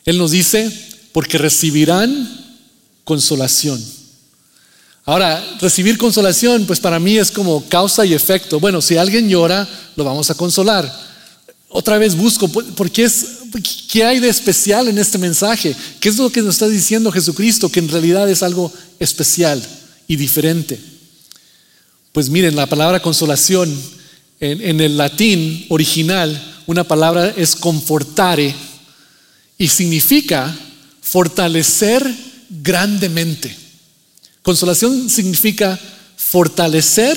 Él 0.05 0.17
nos 0.17 0.31
dice, 0.31 0.71
porque 1.13 1.37
recibirán 1.37 2.57
consolación. 3.05 3.83
Ahora, 5.05 5.45
recibir 5.61 5.99
consolación, 5.99 6.67
pues 6.67 6.79
para 6.79 7.01
mí 7.01 7.19
es 7.19 7.31
como 7.31 7.65
causa 7.69 8.07
y 8.07 8.15
efecto. 8.15 8.61
Bueno, 8.61 8.81
si 8.81 8.97
alguien 8.97 9.29
llora, 9.29 9.69
lo 9.97 10.05
vamos 10.05 10.31
a 10.31 10.35
consolar. 10.35 11.10
Otra 11.73 11.99
vez 11.99 12.17
busco, 12.17 12.49
¿por 12.49 12.91
qué, 12.91 13.05
es, 13.05 13.27
¿qué 13.89 14.05
hay 14.05 14.19
de 14.19 14.29
especial 14.29 14.89
en 14.89 14.99
este 14.99 15.19
mensaje? 15.19 15.75
¿Qué 16.01 16.09
es 16.09 16.17
lo 16.17 16.31
que 16.31 16.43
nos 16.43 16.57
está 16.57 16.67
diciendo 16.69 17.13
Jesucristo? 17.13 17.71
Que 17.71 17.79
en 17.79 17.89
realidad 17.89 18.29
es 18.29 18.43
algo 18.43 18.73
especial 18.99 19.65
y 20.09 20.17
diferente. 20.17 20.81
Pues 22.13 22.29
miren, 22.29 22.57
la 22.57 22.67
palabra 22.67 23.01
consolación 23.01 23.73
en, 24.41 24.61
en 24.61 24.81
el 24.81 24.99
latín 24.99 25.67
original, 25.69 26.63
una 26.67 26.83
palabra 26.83 27.33
es 27.37 27.55
confortare 27.55 28.53
y 29.57 29.69
significa 29.69 30.53
fortalecer 31.01 32.05
grandemente. 32.49 33.57
Consolación 34.43 35.09
significa 35.09 35.79
fortalecer 36.17 37.17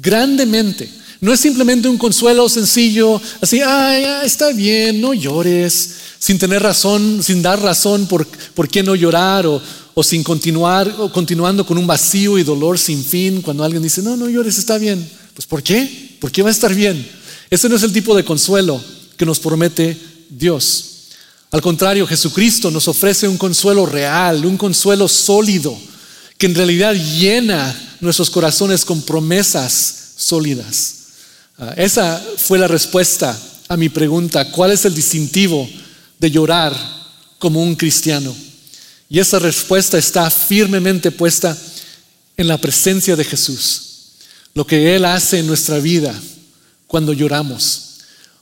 grandemente. 0.00 0.88
No 1.20 1.32
es 1.32 1.40
simplemente 1.40 1.88
un 1.88 1.98
consuelo 1.98 2.48
sencillo, 2.48 3.20
así, 3.42 3.60
ay, 3.60 4.04
está 4.24 4.52
bien, 4.52 5.00
no 5.02 5.12
llores, 5.12 5.96
sin 6.18 6.38
tener 6.38 6.62
razón, 6.62 7.22
sin 7.22 7.42
dar 7.42 7.60
razón 7.60 8.06
por, 8.06 8.26
por 8.54 8.68
qué 8.68 8.82
no 8.82 8.94
llorar 8.94 9.46
o, 9.46 9.60
o 9.92 10.02
sin 10.02 10.22
continuar, 10.22 10.94
o 10.98 11.12
continuando 11.12 11.66
con 11.66 11.76
un 11.76 11.86
vacío 11.86 12.38
y 12.38 12.42
dolor 12.42 12.78
sin 12.78 13.04
fin 13.04 13.42
cuando 13.42 13.64
alguien 13.64 13.82
dice, 13.82 14.00
no, 14.02 14.16
no 14.16 14.30
llores, 14.30 14.56
está 14.56 14.78
bien. 14.78 15.06
Pues 15.34 15.46
¿por 15.46 15.62
qué? 15.62 16.16
¿Por 16.20 16.32
qué 16.32 16.42
va 16.42 16.48
a 16.48 16.52
estar 16.52 16.74
bien? 16.74 17.06
Ese 17.50 17.68
no 17.68 17.76
es 17.76 17.82
el 17.82 17.92
tipo 17.92 18.16
de 18.16 18.24
consuelo 18.24 18.82
que 19.16 19.26
nos 19.26 19.40
promete 19.40 19.98
Dios. 20.30 20.86
Al 21.50 21.60
contrario, 21.60 22.06
Jesucristo 22.06 22.70
nos 22.70 22.88
ofrece 22.88 23.28
un 23.28 23.36
consuelo 23.36 23.84
real, 23.84 24.46
un 24.46 24.56
consuelo 24.56 25.08
sólido, 25.08 25.76
que 26.38 26.46
en 26.46 26.54
realidad 26.54 26.94
llena 26.94 27.96
nuestros 28.00 28.30
corazones 28.30 28.84
con 28.84 29.02
promesas 29.02 30.12
sólidas. 30.16 30.99
Ah, 31.60 31.74
esa 31.76 32.18
fue 32.38 32.58
la 32.58 32.66
respuesta 32.66 33.38
a 33.68 33.76
mi 33.76 33.90
pregunta, 33.90 34.50
¿cuál 34.50 34.72
es 34.72 34.86
el 34.86 34.94
distintivo 34.94 35.68
de 36.18 36.30
llorar 36.30 36.74
como 37.38 37.62
un 37.62 37.76
cristiano? 37.76 38.34
Y 39.10 39.18
esa 39.18 39.38
respuesta 39.38 39.98
está 39.98 40.30
firmemente 40.30 41.10
puesta 41.10 41.54
en 42.36 42.48
la 42.48 42.56
presencia 42.56 43.14
de 43.14 43.24
Jesús. 43.24 43.82
Lo 44.54 44.66
que 44.66 44.96
Él 44.96 45.04
hace 45.04 45.40
en 45.40 45.46
nuestra 45.46 45.78
vida 45.78 46.18
cuando 46.86 47.12
lloramos, 47.12 47.98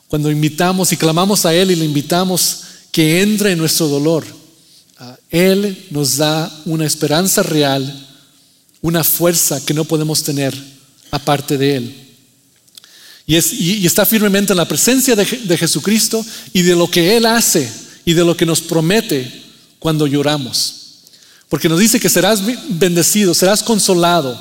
cuando 0.07 0.31
invitamos 0.31 0.93
y 0.93 0.97
clamamos 0.97 1.45
a 1.45 1.53
Él 1.53 1.73
y 1.73 1.77
le 1.77 1.85
invitamos 1.85 2.61
que 2.93 3.21
entre 3.21 3.51
en 3.51 3.59
nuestro 3.59 3.89
dolor. 3.89 4.25
Ah, 4.97 5.17
Él 5.29 5.87
nos 5.91 6.19
da 6.19 6.51
una 6.67 6.87
esperanza 6.87 7.43
real, 7.43 8.07
una 8.81 9.03
fuerza 9.03 9.61
que 9.67 9.75
no 9.75 9.85
podemos 9.85 10.23
tener 10.23 10.55
aparte 11.11 11.59
de 11.59 11.77
Él. 11.77 12.08
Y, 13.29 13.87
está 13.87 14.07
firmemente 14.07 14.55
en 14.55 14.57
la 14.57 14.67
presencia 14.67 15.15
de, 15.15 15.23
de 15.27 15.59
Jesucristo 15.59 16.25
y 16.55 16.63
de 16.63 16.75
lo 16.75 16.91
que 16.91 17.15
Él 17.15 17.27
hace 17.27 17.71
y 18.07 18.15
de 18.15 18.25
lo 18.25 18.35
que 18.35 18.47
nos 18.47 18.63
promete 18.63 19.45
cuando 19.79 20.07
lloramos. 20.07 20.77
Porque 21.51 21.69
nos 21.69 21.79
dice 21.79 22.01
que 22.01 22.09
serás 22.09 22.41
bendecido, 22.71 23.35
serás 23.35 23.63
consolado. 23.63 24.35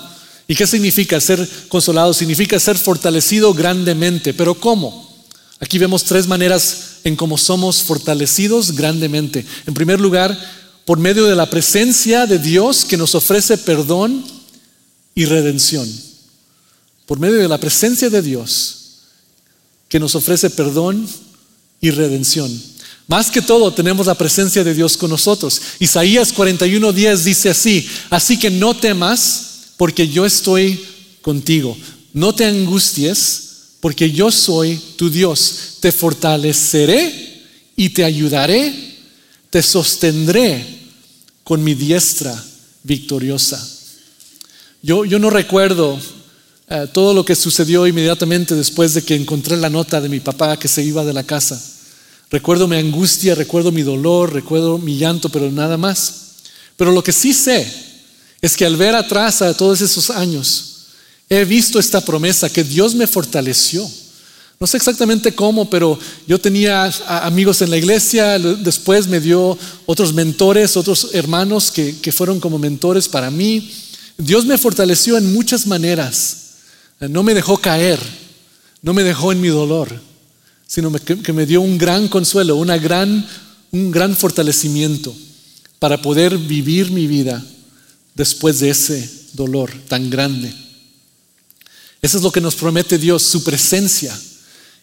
¿Y 0.47 0.55
qué 0.55 0.65
significa 0.65 1.19
ser 1.19 1.45
consolado? 1.67 2.13
Significa 2.13 2.57
ser 2.61 2.77
fortalecido 2.77 3.53
grandemente. 3.53 4.33
¿Pero 4.33 4.55
cómo? 4.55 5.05
Aquí 5.59 5.77
vemos 5.77 6.05
tres 6.05 6.25
maneras 6.25 6.99
en 7.03 7.17
cómo 7.17 7.37
somos 7.37 7.83
fortalecidos 7.83 8.71
grandemente. 8.71 9.45
En 9.65 9.73
primer 9.73 9.99
lugar, 9.99 10.37
por 10.85 10.97
medio 10.97 11.25
de 11.25 11.35
la 11.35 11.49
presencia 11.49 12.25
de 12.25 12.39
Dios 12.39 12.85
que 12.85 12.95
nos 12.95 13.15
ofrece 13.15 13.57
perdón 13.57 14.23
y 15.13 15.25
redención. 15.25 15.91
Por 17.05 17.19
medio 17.19 17.37
de 17.37 17.49
la 17.49 17.57
presencia 17.57 18.09
de 18.09 18.21
Dios 18.21 18.76
que 19.89 19.99
nos 19.99 20.15
ofrece 20.15 20.49
perdón 20.49 21.07
y 21.81 21.91
redención. 21.91 22.51
Más 23.07 23.31
que 23.31 23.41
todo 23.41 23.73
tenemos 23.73 24.07
la 24.07 24.15
presencia 24.15 24.63
de 24.63 24.73
Dios 24.73 24.97
con 24.97 25.09
nosotros. 25.09 25.61
Isaías 25.79 26.33
41:10 26.33 27.23
dice 27.23 27.49
así, 27.49 27.87
así 28.09 28.37
que 28.37 28.49
no 28.49 28.75
temas 28.75 29.47
porque 29.77 30.07
yo 30.09 30.25
estoy 30.25 30.83
contigo. 31.21 31.77
No 32.13 32.33
te 32.35 32.45
angusties 32.45 33.43
porque 33.79 34.11
yo 34.11 34.31
soy 34.31 34.79
tu 34.97 35.09
Dios. 35.09 35.77
Te 35.79 35.91
fortaleceré 35.91 37.43
y 37.75 37.89
te 37.89 38.03
ayudaré. 38.03 38.97
Te 39.49 39.61
sostendré 39.61 40.65
con 41.43 41.63
mi 41.63 41.75
diestra 41.75 42.43
victoriosa. 42.83 43.65
Yo, 44.81 45.05
yo 45.05 45.19
no 45.19 45.29
recuerdo 45.29 45.97
eh, 46.69 46.85
todo 46.91 47.13
lo 47.13 47.23
que 47.23 47.33
sucedió 47.33 47.87
inmediatamente 47.87 48.53
después 48.53 48.93
de 48.93 49.01
que 49.01 49.15
encontré 49.15 49.55
la 49.55 49.69
nota 49.69 50.01
de 50.01 50.09
mi 50.09 50.19
papá 50.19 50.59
que 50.59 50.67
se 50.67 50.83
iba 50.83 51.05
de 51.05 51.13
la 51.13 51.23
casa. 51.23 51.61
Recuerdo 52.29 52.67
mi 52.67 52.75
angustia, 52.75 53.35
recuerdo 53.35 53.71
mi 53.71 53.83
dolor, 53.83 54.33
recuerdo 54.33 54.77
mi 54.77 54.97
llanto, 54.97 55.29
pero 55.29 55.49
nada 55.49 55.77
más. 55.77 56.13
Pero 56.75 56.91
lo 56.91 57.01
que 57.01 57.13
sí 57.13 57.33
sé 57.33 57.65
es 58.41 58.57
que 58.57 58.65
al 58.65 58.75
ver 58.75 58.95
atrás 58.95 59.41
a 59.41 59.55
todos 59.55 59.79
esos 59.79 60.09
años, 60.09 60.87
he 61.29 61.45
visto 61.45 61.79
esta 61.79 62.01
promesa 62.01 62.49
que 62.49 62.65
Dios 62.65 62.95
me 62.95 63.07
fortaleció. 63.07 63.89
No 64.59 64.67
sé 64.67 64.75
exactamente 64.75 65.33
cómo, 65.33 65.69
pero 65.69 65.97
yo 66.27 66.37
tenía 66.37 66.91
amigos 67.07 67.61
en 67.61 67.69
la 67.69 67.77
iglesia, 67.77 68.37
después 68.39 69.07
me 69.07 69.21
dio 69.21 69.57
otros 69.85 70.13
mentores, 70.13 70.75
otros 70.75 71.11
hermanos 71.13 71.71
que, 71.71 71.97
que 71.99 72.11
fueron 72.11 72.41
como 72.41 72.59
mentores 72.59 73.07
para 73.07 73.31
mí. 73.31 73.71
Dios 74.17 74.45
me 74.45 74.57
fortaleció 74.57 75.17
en 75.17 75.31
muchas 75.31 75.65
maneras. 75.65 76.46
No 76.99 77.21
me 77.23 77.33
dejó 77.33 77.57
caer, 77.57 77.99
no 78.81 78.93
me 78.93 79.03
dejó 79.03 79.31
en 79.31 79.41
mi 79.41 79.49
dolor, 79.49 80.01
sino 80.65 80.91
que 80.91 81.33
me 81.33 81.45
dio 81.45 81.61
un 81.61 81.77
gran 81.77 82.07
consuelo, 82.07 82.55
una 82.55 82.77
gran, 82.77 83.27
un 83.71 83.91
gran 83.91 84.15
fortalecimiento 84.15 85.15
para 85.79 86.01
poder 86.01 86.37
vivir 86.37 86.91
mi 86.91 87.05
vida 87.05 87.43
después 88.15 88.59
de 88.59 88.71
ese 88.71 89.09
dolor 89.33 89.71
tan 89.87 90.09
grande. 90.09 90.51
Eso 92.01 92.17
es 92.17 92.23
lo 92.23 92.31
que 92.31 92.41
nos 92.41 92.55
promete 92.55 92.97
Dios, 92.97 93.23
su 93.23 93.43
presencia. 93.43 94.17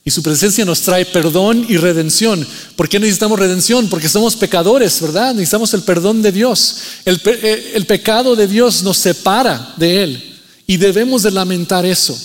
Y 0.04 0.10
su 0.10 0.22
presencia 0.22 0.64
nos 0.64 0.82
trae 0.82 1.06
perdón 1.06 1.64
y 1.68 1.78
redención. 1.78 2.46
¿Por 2.76 2.88
qué 2.88 3.00
necesitamos 3.00 3.38
redención? 3.38 3.88
Porque 3.88 4.08
somos 4.08 4.36
pecadores, 4.36 5.00
¿verdad? 5.00 5.32
Necesitamos 5.32 5.72
el 5.72 5.82
perdón 5.82 6.20
de 6.20 6.30
Dios. 6.30 6.76
El, 7.06 7.20
eh, 7.24 7.82
pecado 7.88 8.36
de 8.36 8.46
Dios 8.46 8.82
nos 8.82 8.98
separa 8.98 9.74
de 9.78 10.04
Él 10.04 10.33
y 10.66 10.76
debemos 10.76 11.22
de 11.22 11.30
lamentar 11.30 11.84
eso. 11.84 12.18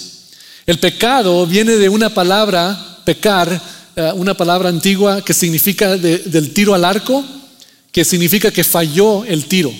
El 0.65 0.79
pecado 0.79 1.45
viene 1.45 1.75
de 1.77 1.89
una 1.89 2.13
palabra, 2.13 2.99
pecar, 3.03 3.61
eh, 3.95 4.11
una 4.15 4.33
palabra 4.33 4.69
antigua 4.69 5.23
que 5.23 5.33
significa 5.33 5.97
del 5.97 6.53
tiro 6.53 6.73
al 6.73 6.85
arco, 6.85 7.23
que 7.91 8.05
significa 8.05 8.51
que 8.51 8.63
falló 8.63 9.25
el 9.25 9.45
tiro. 9.45 9.73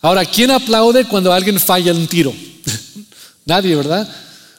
Ahora, 0.00 0.24
¿quién 0.26 0.50
aplaude 0.50 1.06
cuando 1.06 1.32
alguien 1.32 1.58
falla 1.58 1.92
un 1.92 2.06
tiro? 2.06 2.34
Nadie, 3.46 3.74
¿verdad? 3.74 4.06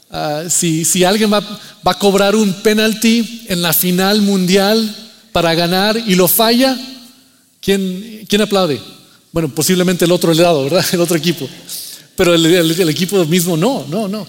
Ah, 0.09 0.43
si, 0.49 1.03
alguien 1.03 1.31
va, 1.31 1.43
a 1.83 1.99
cobrar 1.99 2.35
un 2.35 2.53
penalti 2.63 3.43
en 3.47 3.61
la 3.61 3.73
final 3.73 4.21
mundial 4.21 4.95
para 5.31 5.53
ganar 5.53 5.97
y 5.97 6.15
lo 6.15 6.27
falla, 6.27 6.77
¿quién, 7.61 8.25
quién 8.27 8.41
aplaude? 8.41 8.81
Bueno, 9.31 9.49
posiblemente 9.49 10.05
el 10.05 10.11
otro 10.11 10.33
lado, 10.33 10.63
¿verdad? 10.63 10.85
El 10.93 11.01
otro 11.01 11.17
equipo. 11.17 11.47
Pero 12.15 12.33
el, 12.33 12.89
equipo 12.89 13.23
mismo 13.25 13.57
no, 13.57 13.85
no, 13.89 14.07
no. 14.07 14.27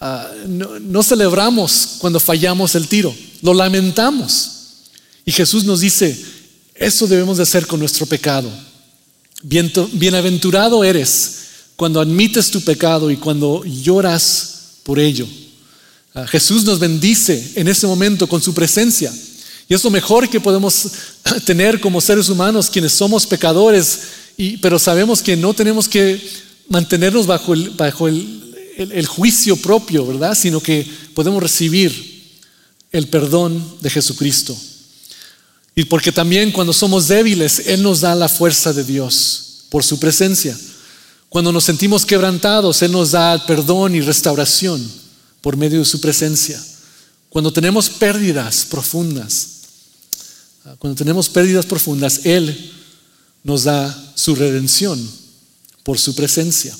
Ah, 0.00 0.28
no. 0.46 0.78
No 0.80 1.02
celebramos 1.02 1.96
cuando 1.98 2.18
fallamos 2.18 2.74
el 2.74 2.88
tiro, 2.88 3.14
lo 3.42 3.54
lamentamos. 3.54 4.50
Y 5.24 5.32
Jesús 5.32 5.64
nos 5.64 5.80
dice, 5.80 6.18
eso 6.74 7.06
debemos 7.06 7.36
de 7.36 7.44
hacer 7.44 7.66
con 7.66 7.78
nuestro 7.78 8.06
pecado. 8.06 8.50
Bienaventurado 9.42 10.84
eres 10.84 11.38
cuando 11.76 12.00
admites 12.00 12.50
tu 12.50 12.60
pecado 12.60 13.10
y 13.10 13.16
cuando 13.16 13.64
lloras 13.64 14.78
por 14.82 14.98
ello. 14.98 15.26
Ah, 16.14 16.26
Jesús 16.26 16.64
nos 16.64 16.78
bendice 16.78 17.52
en 17.54 17.68
ese 17.68 17.86
momento 17.86 18.26
con 18.26 18.42
su 18.42 18.52
presencia. 18.52 19.12
Y 19.68 19.74
es 19.74 19.82
lo 19.82 19.90
mejor 19.90 20.28
que 20.28 20.40
podemos 20.40 20.88
tener 21.44 21.80
como 21.80 22.00
seres 22.00 22.28
humanos, 22.28 22.68
quienes 22.68 22.92
somos 22.92 23.26
pecadores, 23.26 24.00
y, 24.36 24.56
pero 24.58 24.78
sabemos 24.78 25.22
que 25.22 25.36
no 25.36 25.54
tenemos 25.54 25.88
que 25.88 26.20
mantenernos 26.72 27.26
bajo, 27.26 27.52
el, 27.52 27.70
bajo 27.70 28.08
el 28.08 29.06
juicio 29.06 29.56
propio, 29.56 30.06
¿verdad? 30.06 30.36
Sino 30.36 30.60
que 30.60 30.90
podemos 31.14 31.42
recibir 31.42 32.12
el 32.90 33.08
perdón 33.08 33.62
de 33.80 33.90
Jesucristo. 33.90 34.56
Y 35.74 35.84
porque 35.84 36.12
también 36.12 36.50
cuando 36.50 36.72
somos 36.72 37.08
débiles, 37.08 37.66
Él 37.66 37.82
nos 37.82 38.00
da 38.00 38.14
la 38.14 38.28
fuerza 38.28 38.72
de 38.72 38.84
Dios 38.84 39.64
por 39.70 39.84
su 39.84 39.98
presencia. 39.98 40.58
Cuando 41.28 41.52
nos 41.52 41.64
sentimos 41.64 42.04
quebrantados, 42.04 42.82
Él 42.82 42.92
nos 42.92 43.12
da 43.12 43.46
perdón 43.46 43.94
y 43.94 44.00
restauración 44.00 44.86
por 45.40 45.56
medio 45.56 45.78
de 45.78 45.84
su 45.84 46.00
presencia. 46.00 46.62
Cuando 47.28 47.52
tenemos 47.52 47.88
pérdidas 47.88 48.66
profundas, 48.66 49.48
cuando 50.78 50.96
tenemos 50.96 51.28
pérdidas 51.28 51.66
profundas, 51.66 52.20
Él 52.24 52.72
nos 53.44 53.64
da 53.64 54.12
su 54.14 54.34
redención 54.34 55.21
por 55.82 55.98
su 55.98 56.14
presencia. 56.14 56.76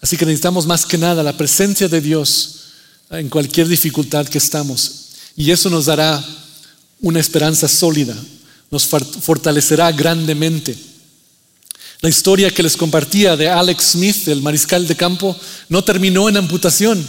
Así 0.00 0.16
que 0.16 0.26
necesitamos 0.26 0.66
más 0.66 0.84
que 0.84 0.98
nada 0.98 1.22
la 1.22 1.36
presencia 1.36 1.88
de 1.88 2.00
Dios 2.00 2.56
en 3.10 3.28
cualquier 3.28 3.68
dificultad 3.68 4.26
que 4.26 4.38
estamos. 4.38 5.06
Y 5.36 5.50
eso 5.50 5.70
nos 5.70 5.86
dará 5.86 6.24
una 7.00 7.20
esperanza 7.20 7.68
sólida, 7.68 8.16
nos 8.70 8.86
fortalecerá 8.86 9.92
grandemente. 9.92 10.76
La 12.00 12.08
historia 12.08 12.50
que 12.50 12.62
les 12.62 12.76
compartía 12.76 13.36
de 13.36 13.48
Alex 13.48 13.92
Smith, 13.92 14.28
el 14.28 14.42
mariscal 14.42 14.86
de 14.86 14.96
campo, 14.96 15.36
no 15.68 15.82
terminó 15.82 16.28
en 16.28 16.36
amputación 16.36 17.06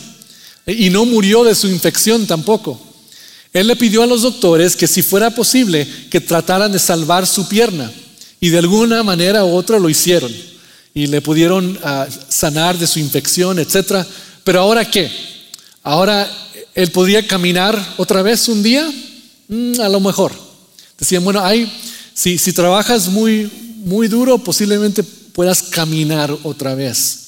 y 0.65 0.89
no 0.89 1.05
murió 1.05 1.43
de 1.43 1.55
su 1.55 1.67
infección 1.67 2.25
tampoco. 2.25 2.79
Él 3.53 3.67
le 3.67 3.75
pidió 3.75 4.03
a 4.03 4.07
los 4.07 4.21
doctores 4.21 4.75
que 4.75 4.87
si 4.87 5.01
fuera 5.01 5.31
posible 5.31 5.87
que 6.09 6.21
trataran 6.21 6.71
de 6.71 6.79
salvar 6.79 7.25
su 7.25 7.47
pierna 7.47 7.91
y 8.39 8.49
de 8.49 8.59
alguna 8.59 9.03
manera 9.03 9.43
u 9.45 9.55
otra 9.55 9.79
lo 9.79 9.89
hicieron 9.89 10.31
y 10.97 11.05
le 11.05 11.21
pudieron 11.21 11.77
ah, 11.83 12.07
sanar 12.27 12.75
de 12.75 12.87
su 12.87 12.97
infección, 12.97 13.59
etc. 13.59 14.03
Pero 14.43 14.61
ahora 14.61 14.83
qué? 14.89 15.11
Ahora 15.83 16.27
él 16.73 16.89
podría 16.89 17.27
caminar 17.27 17.79
otra 17.97 18.23
vez 18.23 18.47
un 18.47 18.63
día, 18.63 18.91
mm, 19.47 19.79
a 19.79 19.89
lo 19.89 19.99
mejor. 19.99 20.33
Decían, 20.97 21.23
bueno, 21.23 21.39
hay, 21.45 21.71
si, 22.15 22.39
si 22.39 22.51
trabajas 22.51 23.09
muy, 23.09 23.47
muy 23.75 24.07
duro, 24.07 24.39
posiblemente 24.39 25.03
puedas 25.03 25.61
caminar 25.61 26.35
otra 26.41 26.73
vez. 26.73 27.19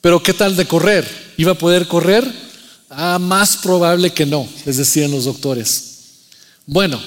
Pero 0.00 0.22
¿qué 0.22 0.32
tal 0.32 0.54
de 0.54 0.66
correr? 0.66 1.04
¿Iba 1.36 1.50
a 1.50 1.58
poder 1.58 1.88
correr? 1.88 2.24
Ah, 2.90 3.18
más 3.18 3.56
probable 3.56 4.12
que 4.12 4.24
no, 4.24 4.46
les 4.64 4.76
decían 4.76 5.10
los 5.10 5.24
doctores. 5.24 5.94
Bueno, 6.64 7.02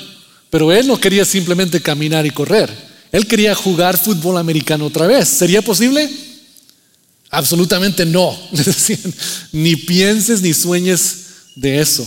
pero 0.49 0.69
él 0.73 0.85
no 0.85 0.99
quería 0.99 1.23
simplemente 1.23 1.81
caminar 1.81 2.25
y 2.25 2.31
correr. 2.31 2.92
Él 3.13 3.25
quería 3.27 3.55
jugar 3.55 3.97
fútbol 3.97 4.37
americano 4.37 4.87
otra 4.87 5.07
vez. 5.07 5.29
¿Sería 5.29 5.61
posible? 5.61 6.09
Absolutamente 7.29 8.05
no. 8.05 8.37
Ni 9.53 9.77
pienses 9.77 10.41
ni 10.41 10.53
sueñes 10.53 11.15
de 11.55 11.79
eso. 11.79 12.05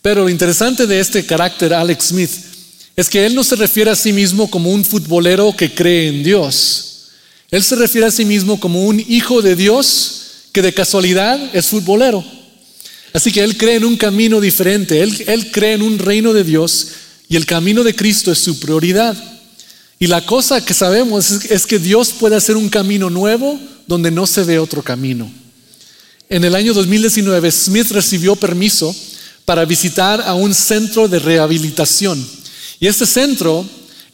Pero 0.00 0.22
lo 0.22 0.28
interesante 0.28 0.86
de 0.86 1.00
este 1.00 1.26
carácter, 1.26 1.74
Alex 1.74 2.04
Smith, 2.04 2.30
es 2.94 3.08
que 3.08 3.26
él 3.26 3.34
no 3.34 3.42
se 3.42 3.56
refiere 3.56 3.90
a 3.90 3.96
sí 3.96 4.12
mismo 4.12 4.48
como 4.48 4.70
un 4.70 4.84
futbolero 4.84 5.56
que 5.56 5.74
cree 5.74 6.08
en 6.08 6.22
Dios. 6.22 7.08
Él 7.50 7.62
se 7.62 7.74
refiere 7.74 8.06
a 8.06 8.10
sí 8.10 8.24
mismo 8.24 8.60
como 8.60 8.84
un 8.84 9.00
hijo 9.00 9.42
de 9.42 9.56
Dios 9.56 10.22
que 10.52 10.62
de 10.62 10.72
casualidad 10.72 11.38
es 11.54 11.66
futbolero. 11.66 12.24
Así 13.12 13.32
que 13.32 13.42
él 13.42 13.56
cree 13.56 13.76
en 13.76 13.84
un 13.84 13.96
camino 13.96 14.40
diferente, 14.40 15.02
él, 15.02 15.50
cree 15.50 15.72
en 15.72 15.82
un 15.82 15.98
reino 15.98 16.32
de 16.34 16.44
Dios 16.44 16.88
y 17.28 17.36
el 17.36 17.46
camino 17.46 17.82
de 17.82 17.94
Cristo 17.94 18.30
es 18.30 18.38
su 18.38 18.60
prioridad. 18.60 19.16
Y 19.98 20.06
la 20.06 20.24
cosa 20.24 20.64
que 20.64 20.74
sabemos 20.74 21.30
es, 21.30 21.66
que 21.66 21.78
Dios 21.78 22.12
puede 22.12 22.36
hacer 22.36 22.56
un 22.56 22.68
camino 22.68 23.08
nuevo 23.08 23.58
donde 23.86 24.10
no 24.10 24.26
se 24.26 24.44
ve 24.44 24.58
otro 24.58 24.82
camino. 24.82 25.30
En 26.28 26.44
el 26.44 26.54
año 26.54 26.74
2019, 26.74 27.50
Smith 27.50 27.90
recibió 27.92 28.36
permiso 28.36 28.94
para 29.44 29.64
visitar 29.64 30.20
a 30.20 30.34
un 30.34 30.52
centro 30.52 31.08
de 31.08 31.18
rehabilitación 31.18 32.26
y 32.80 32.86
este 32.86 33.06
centro 33.06 33.64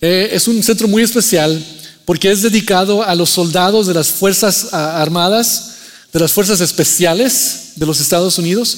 eh, 0.01 0.31
es 0.33 0.47
un 0.47 0.63
centro 0.63 0.87
muy 0.87 1.03
especial 1.03 1.65
porque 2.05 2.31
es 2.31 2.43
dedicado 2.43 3.03
a 3.03 3.15
los 3.15 3.31
soldados 3.31 3.87
de 3.87 3.95
las 3.95 4.09
Fuerzas 4.09 4.73
Armadas, 4.73 5.73
de 6.13 6.21
las 6.21 6.33
Fuerzas 6.33 6.61
Especiales 6.61 7.73
de 7.77 7.87
los 7.87 8.01
Estados 8.01 8.39
Unidos. 8.39 8.77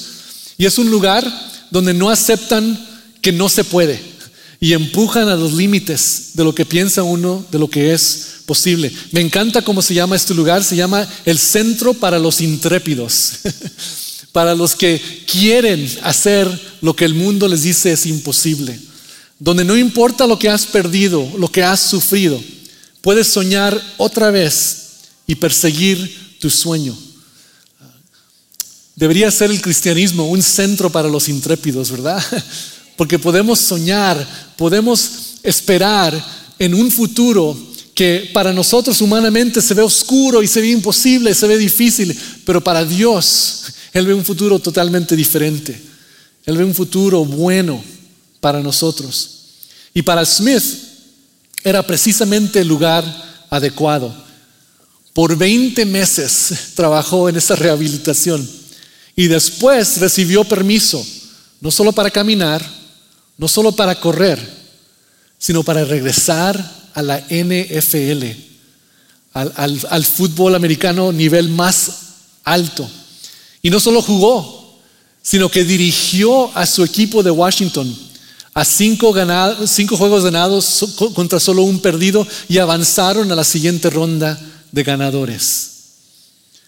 Y 0.57 0.65
es 0.65 0.77
un 0.77 0.89
lugar 0.89 1.25
donde 1.71 1.93
no 1.93 2.09
aceptan 2.09 2.79
que 3.21 3.31
no 3.31 3.49
se 3.49 3.63
puede 3.63 4.14
y 4.65 4.73
empujan 4.73 5.29
a 5.29 5.35
los 5.35 5.53
límites 5.53 6.31
de 6.33 6.43
lo 6.43 6.55
que 6.55 6.65
piensa 6.65 7.03
uno, 7.03 7.45
de 7.51 7.59
lo 7.59 7.69
que 7.69 7.93
es 7.93 8.29
posible. 8.47 8.91
Me 9.11 9.21
encanta 9.21 9.61
cómo 9.61 9.79
se 9.83 9.93
llama 9.93 10.15
este 10.15 10.33
lugar, 10.33 10.63
se 10.63 10.75
llama 10.75 11.07
el 11.23 11.37
Centro 11.37 11.93
para 11.93 12.17
los 12.17 12.41
Intrépidos, 12.41 13.33
para 14.31 14.55
los 14.55 14.73
que 14.73 14.99
quieren 15.31 15.87
hacer 16.01 16.49
lo 16.81 16.95
que 16.95 17.05
el 17.05 17.13
mundo 17.13 17.47
les 17.47 17.61
dice 17.61 17.91
es 17.91 18.07
imposible 18.07 18.79
donde 19.37 19.63
no 19.63 19.77
importa 19.77 20.25
lo 20.25 20.39
que 20.39 20.49
has 20.49 20.65
perdido, 20.65 21.29
lo 21.37 21.47
que 21.47 21.61
has 21.61 21.81
sufrido, 21.81 22.41
puedes 23.01 23.27
soñar 23.27 23.79
otra 23.97 24.31
vez 24.31 24.77
y 25.27 25.35
perseguir 25.35 26.37
tu 26.39 26.49
sueño. 26.49 26.97
Debería 28.95 29.29
ser 29.29 29.51
el 29.51 29.61
cristianismo 29.61 30.27
un 30.27 30.41
centro 30.41 30.89
para 30.89 31.07
los 31.07 31.29
intrépidos, 31.29 31.91
¿verdad? 31.91 32.23
Porque 32.95 33.19
podemos 33.19 33.59
soñar, 33.59 34.53
podemos 34.57 35.35
esperar 35.43 36.13
en 36.57 36.73
un 36.73 36.89
futuro 36.91 37.57
que 37.93 38.29
para 38.33 38.51
nosotros 38.51 38.99
humanamente 39.01 39.61
se 39.61 39.73
ve 39.73 39.81
oscuro 39.81 40.43
y 40.43 40.47
se 40.47 40.61
ve 40.61 40.69
imposible, 40.69 41.33
se 41.33 41.47
ve 41.47 41.57
difícil, 41.57 42.17
pero 42.45 42.61
para 42.61 42.83
Dios 42.83 43.63
Él 43.93 44.05
ve 44.05 44.13
un 44.13 44.25
futuro 44.25 44.59
totalmente 44.59 45.15
diferente. 45.15 45.81
Él 46.45 46.57
ve 46.57 46.65
un 46.65 46.75
futuro 46.75 47.23
bueno 47.23 47.81
para 48.41 48.61
nosotros. 48.61 49.31
Y 49.93 50.01
para 50.01 50.25
Smith 50.25 50.63
era 51.63 51.81
precisamente 51.81 52.59
el 52.59 52.67
lugar 52.67 53.03
adecuado. 53.49 54.13
Por 55.13 55.37
20 55.37 55.85
meses 55.85 56.53
trabajó 56.75 57.29
en 57.29 57.37
esa 57.37 57.55
rehabilitación 57.55 58.47
y 59.15 59.27
después 59.27 59.97
recibió 59.97 60.43
permiso, 60.43 61.03
no 61.61 61.71
solo 61.71 61.93
para 61.93 62.11
caminar, 62.11 62.61
no 63.37 63.47
solo 63.47 63.71
para 63.71 63.99
correr, 63.99 64.39
sino 65.37 65.63
para 65.63 65.83
regresar 65.85 66.89
a 66.93 67.01
la 67.01 67.19
NFL, 67.29 68.23
al, 69.33 70.05
fútbol 70.05 70.55
americano 70.55 71.11
nivel 71.11 71.49
más 71.49 71.91
alto. 72.43 72.89
Y 73.61 73.69
no 73.69 73.79
solo 73.79 74.01
jugó, 74.01 74.79
sino 75.21 75.49
que 75.49 75.63
dirigió 75.63 76.55
a 76.55 76.65
su 76.65 76.83
equipo 76.83 77.21
de 77.21 77.31
Washington 77.31 77.95
a 78.53 78.63
cinco, 78.63 79.13
cinco 79.67 79.97
juegos 79.97 80.23
ganados 80.23 80.85
contra 81.13 81.41
solo 81.41 81.63
un 81.63 81.79
perdido 81.79 82.25
y 82.47 82.57
avanzaron 82.57 83.29
a 83.29 83.35
la 83.35 83.43
siguiente 83.43 83.89
ronda 83.89 84.39
de 84.71 84.83
ganadores. 84.83 85.71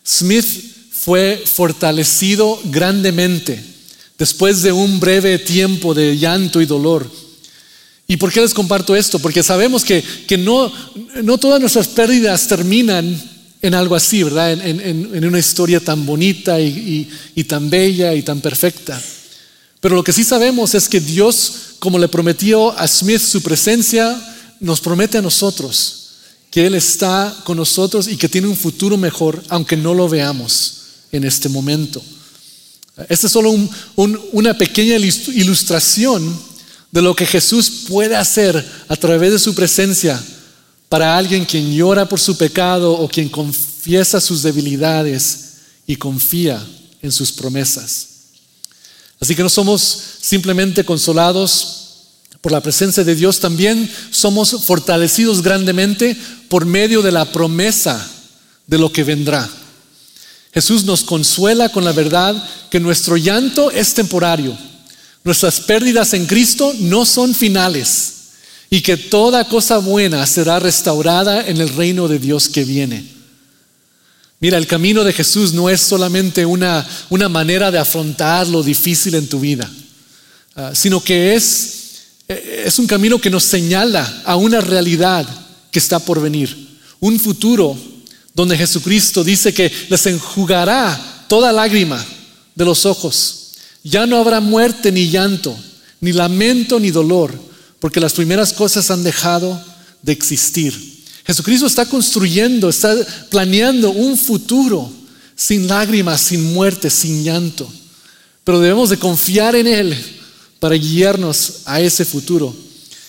Smith 0.05 0.45
fue 0.91 1.41
fortalecido 1.45 2.59
grandemente 2.65 3.76
después 4.17 4.61
de 4.61 4.71
un 4.71 4.99
breve 4.99 5.39
tiempo 5.39 5.93
de 5.93 6.17
llanto 6.17 6.61
y 6.61 6.65
dolor. 6.65 7.09
¿Y 8.07 8.17
por 8.17 8.31
qué 8.31 8.41
les 8.41 8.53
comparto 8.53 8.95
esto? 8.95 9.19
Porque 9.19 9.43
sabemos 9.43 9.83
que, 9.83 10.03
no, 10.37 10.71
no, 11.23 11.37
todas 11.37 11.59
nuestras 11.59 11.87
pérdidas 11.89 12.47
terminan 12.47 13.21
en 13.61 13.73
algo 13.73 13.95
así, 13.95 14.23
¿verdad? 14.23 14.51
En, 14.53 15.25
una 15.25 15.39
historia 15.39 15.79
tan 15.79 16.05
bonita 16.05 16.59
y, 16.59 17.09
y 17.35 17.43
tan 17.43 17.69
bella 17.69 18.13
y 18.13 18.21
tan 18.21 18.39
perfecta. 18.39 19.01
Pero 19.81 19.95
lo 19.95 20.03
que 20.03 20.13
sí 20.13 20.23
sabemos 20.23 20.73
es 20.73 20.87
que 20.87 20.99
Dios, 20.99 21.75
como 21.79 21.99
le 21.99 22.07
prometió 22.07 22.77
a 22.77 22.87
Smith 22.87 23.21
su 23.21 23.41
presencia, 23.41 24.17
nos 24.59 24.79
promete 24.79 25.17
a 25.17 25.21
nosotros 25.21 25.97
que 26.49 26.65
Él 26.65 26.75
está 26.75 27.35
con 27.43 27.57
nosotros 27.57 28.07
y 28.07 28.17
que 28.17 28.29
tiene 28.29 28.47
un 28.47 28.55
futuro 28.55 28.97
mejor, 28.97 29.43
aunque 29.49 29.75
no 29.77 29.93
lo 29.93 30.07
veamos 30.07 30.73
en 31.11 31.25
este 31.25 31.49
momento. 31.49 32.01
Esta 33.09 33.27
es 33.27 33.33
solo 33.33 33.53
una 34.31 34.57
pequeña 34.57 34.95
ilustración 34.95 36.39
de 36.91 37.01
lo 37.01 37.15
que 37.15 37.25
Jesús 37.25 37.85
puede 37.87 38.15
hacer 38.15 38.65
a 38.87 38.95
través 38.95 39.31
de 39.31 39.39
su 39.39 39.53
presencia 39.53 40.21
para 40.89 41.17
alguien 41.17 41.45
quien 41.45 41.75
llora 41.75 42.07
por 42.07 42.19
su 42.19 42.37
pecado 42.37 42.93
o 42.93 43.07
quien 43.07 43.29
confiesa 43.29 44.19
sus 44.19 44.41
debilidades 44.41 45.47
y 45.85 45.95
confía 45.95 46.65
en 47.01 47.11
sus 47.11 47.31
promesas. 47.31 48.07
Así 49.19 49.35
que 49.35 49.43
no 49.43 49.49
somos 49.49 50.01
simplemente 50.21 50.83
consolados 50.83 51.73
por 52.41 52.51
la 52.51 52.61
presencia 52.61 53.03
de 53.03 53.15
Dios, 53.15 53.39
también 53.39 53.91
somos 54.11 54.63
fortalecidos 54.65 55.41
grandemente 55.41 56.15
por 56.49 56.65
medio 56.65 57.01
de 57.01 57.11
la 57.11 57.25
promesa 57.31 58.09
de 58.65 58.77
lo 58.77 58.91
que 58.91 59.03
vendrá. 59.03 59.49
Jesús 60.53 60.83
nos 60.85 61.03
consuela 61.03 61.69
con 61.69 61.83
la 61.83 61.91
verdad 61.91 62.35
que 62.69 62.79
nuestro 62.79 63.17
llanto 63.17 63.71
es 63.71 63.93
temporario, 63.93 64.57
nuestras 65.23 65.59
pérdidas 65.59 66.13
en 66.13 66.25
Cristo 66.25 66.73
no 66.79 67.05
son 67.05 67.35
finales 67.35 68.13
y 68.69 68.81
que 68.81 68.97
toda 68.97 69.47
cosa 69.47 69.77
buena 69.77 70.25
será 70.25 70.59
restaurada 70.59 71.47
en 71.47 71.57
el 71.57 71.69
reino 71.69 72.07
de 72.07 72.19
Dios 72.19 72.49
que 72.49 72.63
viene. 72.63 73.17
Mira, 74.39 74.57
el 74.57 74.67
camino 74.67 75.03
de 75.03 75.13
Jesús 75.13 75.53
no 75.53 75.69
es 75.69 75.81
solamente 75.81 76.45
una, 76.45 76.87
una 77.09 77.27
manera 77.27 77.71
de 77.71 77.79
afrontar 77.79 78.47
lo 78.47 78.61
difícil 78.61 79.15
en 79.15 79.27
tu 79.27 79.39
vida, 79.39 79.69
ah, 80.55 80.71
sino 80.75 81.03
que 81.03 81.33
es, 81.33 82.03
es 82.27 82.77
un 82.77 82.87
camino 82.87 83.19
que 83.19 83.31
nos 83.31 83.43
señala 83.43 84.21
a 84.25 84.35
una 84.35 84.61
realidad 84.61 85.27
que 85.71 85.79
está 85.79 85.99
por 85.99 86.21
venir, 86.21 86.77
un 86.99 87.19
futuro 87.19 87.75
donde 88.37 88.55
Jesucristo 88.55 89.23
dice 89.23 89.51
que 89.51 89.71
les 89.89 90.05
enjugará 90.05 91.25
toda 91.27 91.51
lágrima 91.51 92.05
de 92.53 92.65
los 92.65 92.85
ojos. 92.85 93.53
Ya 93.83 94.05
no 94.05 94.17
habrá 94.17 94.39
muerte 94.39 94.91
ni 94.91 95.09
llanto, 95.09 95.57
ni 96.01 96.11
lamento 96.11 96.79
ni 96.79 96.91
dolor, 96.91 97.33
porque 97.79 97.99
las 97.99 98.13
primeras 98.13 98.53
cosas 98.53 98.91
han 98.91 99.01
dejado 99.01 99.59
de 100.03 100.11
existir. 100.11 101.03
Jesucristo 101.25 101.65
está 101.65 101.87
construyendo, 101.87 102.69
está 102.69 102.95
planeando 103.31 103.89
un 103.89 104.15
futuro 104.15 104.91
sin 105.35 105.67
lágrimas, 105.67 106.21
sin 106.21 106.53
muerte, 106.53 106.91
sin 106.91 107.23
llanto. 107.23 107.67
Pero 108.43 108.59
debemos 108.59 108.91
de 108.91 108.99
confiar 108.99 109.55
en 109.55 109.65
Él 109.65 109.97
para 110.59 110.75
guiarnos 110.75 111.61
a 111.65 111.81
ese 111.81 112.05
futuro. 112.05 112.55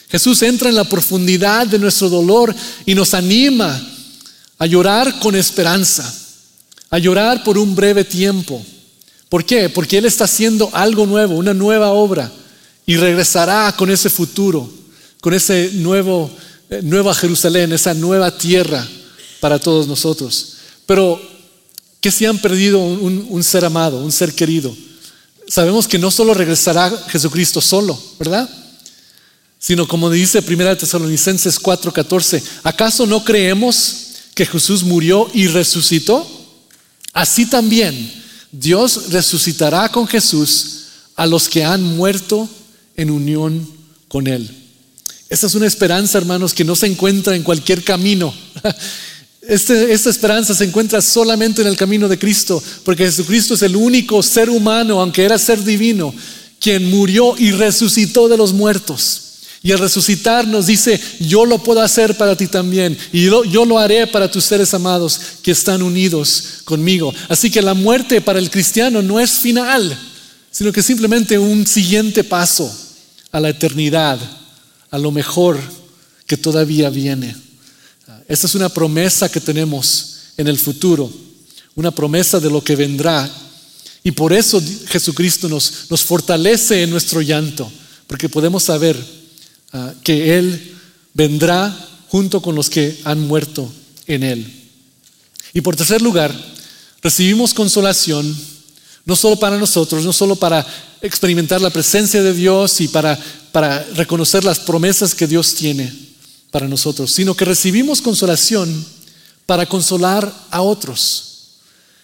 Jesús 0.09 0.41
entra 0.41 0.71
en 0.71 0.75
la 0.75 0.85
profundidad 0.85 1.67
de 1.67 1.79
nuestro 1.79 2.09
dolor 2.09 2.55
y 2.87 2.95
nos 2.95 3.13
anima 3.13 3.79
a 4.59 4.67
llorar 4.67 5.21
con 5.21 5.37
esperanza, 5.37 6.13
a 6.91 6.99
llorar 6.99 7.45
por 7.45 7.57
un 7.59 7.75
breve 7.75 8.05
tiempo. 8.05 8.65
¿Por 9.29 9.45
qué? 9.45 9.69
Porque 9.69 9.99
Él 9.99 10.07
está 10.07 10.25
haciendo 10.25 10.71
algo 10.73 11.07
nuevo, 11.07 11.37
una 11.37 11.55
nueva 11.55 11.91
obra, 11.91 12.31
y 12.87 12.97
regresará 12.97 13.75
con 13.77 13.91
ese 13.91 14.11
futuro, 14.11 14.69
con 15.21 15.35
ese 15.35 15.71
nuevo, 15.75 16.31
eh, 16.71 16.81
nueva 16.83 17.15
Jerusalén, 17.15 17.73
esa 17.73 17.95
nueva 17.95 18.37
tierra 18.37 18.87
para 19.41 19.59
todos 19.59 19.87
nosotros. 19.87 20.55
Pero, 20.87 21.21
¿qué 22.01 22.11
si 22.11 22.25
han 22.25 22.39
perdido 22.39 22.79
un, 22.79 23.27
un 23.29 23.45
ser 23.45 23.65
amado, 23.65 24.03
un 24.03 24.11
ser 24.11 24.35
querido? 24.35 24.75
Sabemos 25.47 25.87
que 25.87 25.99
no 25.99 26.11
solo 26.11 26.35
regresará 26.35 26.91
Jesucristo 27.09 27.61
solo, 27.61 28.01
¿verdad? 28.19 28.49
Sino 29.59 29.87
como 29.87 30.09
dice 30.11 30.43
1 30.47 30.77
Tesalonicenses 30.77 31.61
4:14, 31.61 32.43
¿acaso 32.63 33.07
no 33.07 33.25
creemos 33.25 34.08
que 34.39 34.47
Jesús 34.47 34.85
murió 34.85 35.29
y 35.35 35.49
resucitó, 35.49 36.25
así 37.13 37.47
también 37.47 38.13
Dios 38.53 39.11
resucitará 39.11 39.89
con 39.89 40.07
Jesús 40.07 40.83
a 41.17 41.27
los 41.27 41.49
que 41.49 41.65
han 41.65 41.83
muerto 41.83 42.49
en 42.97 43.11
unión 43.11 43.69
con 44.07 44.29
Él. 44.29 44.49
Esta 45.29 45.49
es 45.49 45.57
una 45.57 45.67
esperanza, 45.67 46.19
hermanos, 46.19 46.55
que 46.55 46.63
no 46.63 46.77
se 46.77 46.87
encuentra 46.87 47.35
en 47.35 47.43
cualquier 47.43 47.83
camino. 47.83 48.33
Este, 49.41 49.95
esta 49.95 50.11
esperanza 50.11 50.55
se 50.55 50.65
encuentra 50.65 51.01
solamente 51.01 51.63
en 51.63 51.69
el 51.69 51.77
camino 51.77 52.07
de 52.07 52.19
Cristo, 52.19 52.63
porque 52.85 53.07
Jesucristo 53.07 53.55
es 53.55 53.63
el 53.63 53.77
único 53.77 54.23
ser 54.23 54.51
humano, 54.51 55.01
aunque 55.01 55.25
era 55.25 55.39
ser 55.39 55.65
divino, 55.65 56.15
quien 56.61 56.91
murió 56.91 57.35
y 57.39 57.53
resucitó 57.53 58.29
de 58.29 58.37
los 58.37 58.53
muertos. 58.53 59.28
Y 59.63 59.73
al 59.73 59.81
resucitar 59.81 60.47
nos 60.47 60.67
dice, 60.67 61.01
yo 61.19 61.45
lo 61.45 61.59
puedo 61.63 61.83
hacer 61.83 62.17
para 62.17 62.37
ti 62.37 62.47
también. 62.47 62.97
Y 63.13 63.25
yo, 63.25 63.65
lo 63.65 63.79
haré 63.79 64.07
para 64.07 64.31
tus 64.31 64.45
seres 64.45 64.73
amados 64.73 65.21
que 65.43 65.51
están 65.51 65.83
unidos 65.83 66.61
conmigo. 66.65 67.13
Así 67.29 67.51
que 67.51 67.61
la 67.61 67.75
muerte 67.75 68.21
para 68.21 68.39
el 68.39 68.51
cristiano 68.51 69.03
no 69.03 69.19
es 69.19 69.33
final, 69.33 69.99
sino 70.51 70.73
que 70.73 70.83
simplemente 70.83 71.39
un 71.39 71.67
siguiente 71.67 72.23
paso 72.23 72.73
a 73.33 73.41
la 73.41 73.49
eternidad, 73.49 74.19
a 74.91 74.99
lo 74.99 75.11
mejor 75.11 75.61
que 76.27 76.37
todavía 76.37 76.89
viene. 76.89 77.35
Esta 78.29 78.47
es 78.47 78.55
una 78.55 78.69
promesa 78.69 79.29
que 79.29 79.41
tenemos 79.41 80.19
en 80.37 80.47
el 80.47 80.59
futuro, 80.59 81.11
una 81.75 81.91
promesa 81.91 82.39
de 82.39 82.51
lo 82.51 82.63
que 82.63 82.77
vendrá. 82.77 83.29
Y 84.05 84.13
por 84.13 84.33
eso 84.33 84.63
Jesucristo 84.87 85.49
nos, 85.49 85.91
nos 85.91 86.03
fortalece 86.03 86.85
en 86.85 86.91
nuestro 86.91 87.21
llanto, 87.23 87.71
porque 88.07 88.29
podemos 88.29 88.63
saber 88.63 89.18
Ah, 89.73 89.93
que 90.03 90.39
Él 90.39 90.77
vendrá 91.13 91.77
junto 92.09 92.41
con 92.41 92.55
los 92.55 92.71
que 92.71 92.99
han 93.05 93.21
muerto 93.21 93.71
en 94.07 94.23
Él. 94.23 94.47
Y 95.53 95.61
por 95.61 95.77
tercer 95.77 96.01
lugar, 96.01 96.35
recibimos 97.03 97.53
consolación, 97.53 98.35
no 99.05 99.15
solo 99.15 99.37
para 99.37 99.59
nosotros, 99.59 100.05
no 100.05 100.13
solo 100.13 100.37
para 100.37 100.67
experimentar 101.03 101.61
la 101.61 101.71
presencia 101.71 102.23
de 102.23 102.33
Dios 102.33 102.81
y 102.81 102.89
para, 102.89 103.19
para 103.53 103.83
reconocer 103.95 104.45
las 104.45 104.59
promesas 104.59 105.15
que 105.15 105.27
Dios 105.27 105.55
tiene 105.55 105.93
para 106.51 106.67
nosotros, 106.67 107.13
sino 107.13 107.35
que 107.35 107.45
recibimos 107.45 108.01
consolación 108.01 108.87
para 109.45 109.67
consolar 109.67 110.33
a 110.51 110.63
otros. 110.63 111.25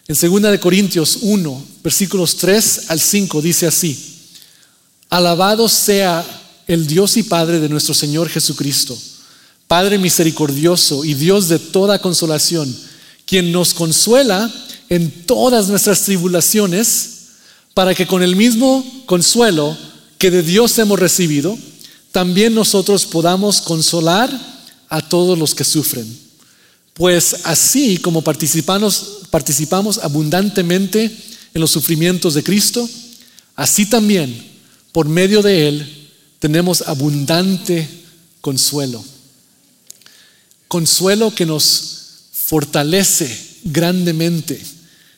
En 0.06 0.16
2 0.16 0.42
de 0.42 0.60
Corintios 0.60 1.18
1, 1.22 1.64
versículos 1.82 2.36
3 2.36 2.90
al 2.90 3.00
5 3.00 3.40
dice 3.40 3.66
así: 3.66 4.18
Alabado 5.08 5.66
sea 5.66 6.24
el 6.66 6.86
Dios 6.86 7.16
y 7.16 7.22
Padre 7.22 7.60
de 7.60 7.68
nuestro 7.68 7.94
Señor 7.94 8.28
Jesucristo, 8.28 8.96
Padre 9.66 9.98
misericordioso 9.98 11.04
y 11.04 11.14
Dios 11.14 11.48
de 11.48 11.58
toda 11.58 12.00
consolación, 12.00 12.74
quien 13.26 13.52
nos 13.52 13.74
consuela 13.74 14.52
en 14.88 15.10
todas 15.26 15.68
nuestras 15.68 16.02
tribulaciones, 16.02 17.10
para 17.72 17.94
que 17.94 18.06
con 18.06 18.22
el 18.22 18.36
mismo 18.36 18.84
consuelo 19.06 19.76
que 20.18 20.30
de 20.30 20.42
Dios 20.42 20.78
hemos 20.78 20.98
recibido, 20.98 21.58
también 22.12 22.54
nosotros 22.54 23.06
podamos 23.06 23.60
consolar 23.60 24.30
a 24.88 25.00
todos 25.00 25.36
los 25.36 25.54
que 25.54 25.64
sufren. 25.64 26.06
Pues 26.92 27.38
así 27.42 27.96
como 27.96 28.22
participamos, 28.22 29.98
abundantemente 30.00 31.04
en 31.52 31.60
los 31.60 31.72
sufrimientos 31.72 32.34
de 32.34 32.44
Cristo, 32.44 32.88
así 33.56 33.86
también 33.86 34.52
por 34.92 35.08
medio 35.08 35.42
de 35.42 35.68
Él 35.68 36.03
tenemos 36.44 36.82
abundante 36.82 37.88
consuelo. 38.42 39.02
Consuelo 40.68 41.34
que 41.34 41.46
nos 41.46 42.26
fortalece 42.34 43.58
grandemente. 43.64 44.62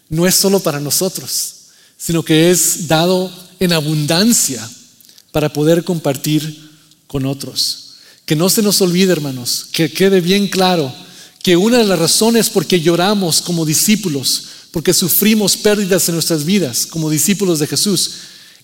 No 0.08 0.24
es 0.28 0.36
solo 0.36 0.60
para 0.60 0.78
nosotros, 0.78 1.54
sino 1.98 2.22
que 2.22 2.52
es 2.52 2.86
dado 2.86 3.28
en 3.58 3.72
abundancia 3.72 4.70
para 5.32 5.52
poder 5.52 5.82
compartir 5.82 6.70
con 7.08 7.26
otros. 7.26 7.94
Que 8.24 8.36
no 8.36 8.48
se 8.48 8.62
nos 8.62 8.80
olvide, 8.80 9.10
hermanos, 9.10 9.66
que 9.72 9.90
quede 9.90 10.20
bien 10.20 10.46
claro 10.46 10.94
que 11.42 11.56
una 11.56 11.78
de 11.78 11.86
las 11.86 11.98
razones 11.98 12.50
por 12.50 12.66
qué 12.66 12.80
lloramos 12.80 13.42
como 13.42 13.66
discípulos, 13.66 14.44
porque 14.70 14.94
sufrimos 14.94 15.56
pérdidas 15.56 16.08
en 16.08 16.14
nuestras 16.14 16.44
vidas 16.44 16.86
como 16.86 17.10
discípulos 17.10 17.58
de 17.58 17.66
Jesús, 17.66 18.12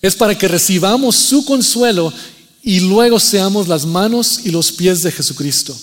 es 0.01 0.15
para 0.15 0.39
que 0.39 0.47
recibamos 0.47 1.17
su 1.17 1.45
consuelo 1.45 2.13
y 2.63 2.81
luego 2.81 3.19
seamos 3.19 3.67
las 3.67 3.85
manos 3.85 4.41
y 4.45 4.51
los 4.51 4.71
pies 4.71 5.03
de 5.03 5.11
Jesucristo, 5.11 5.77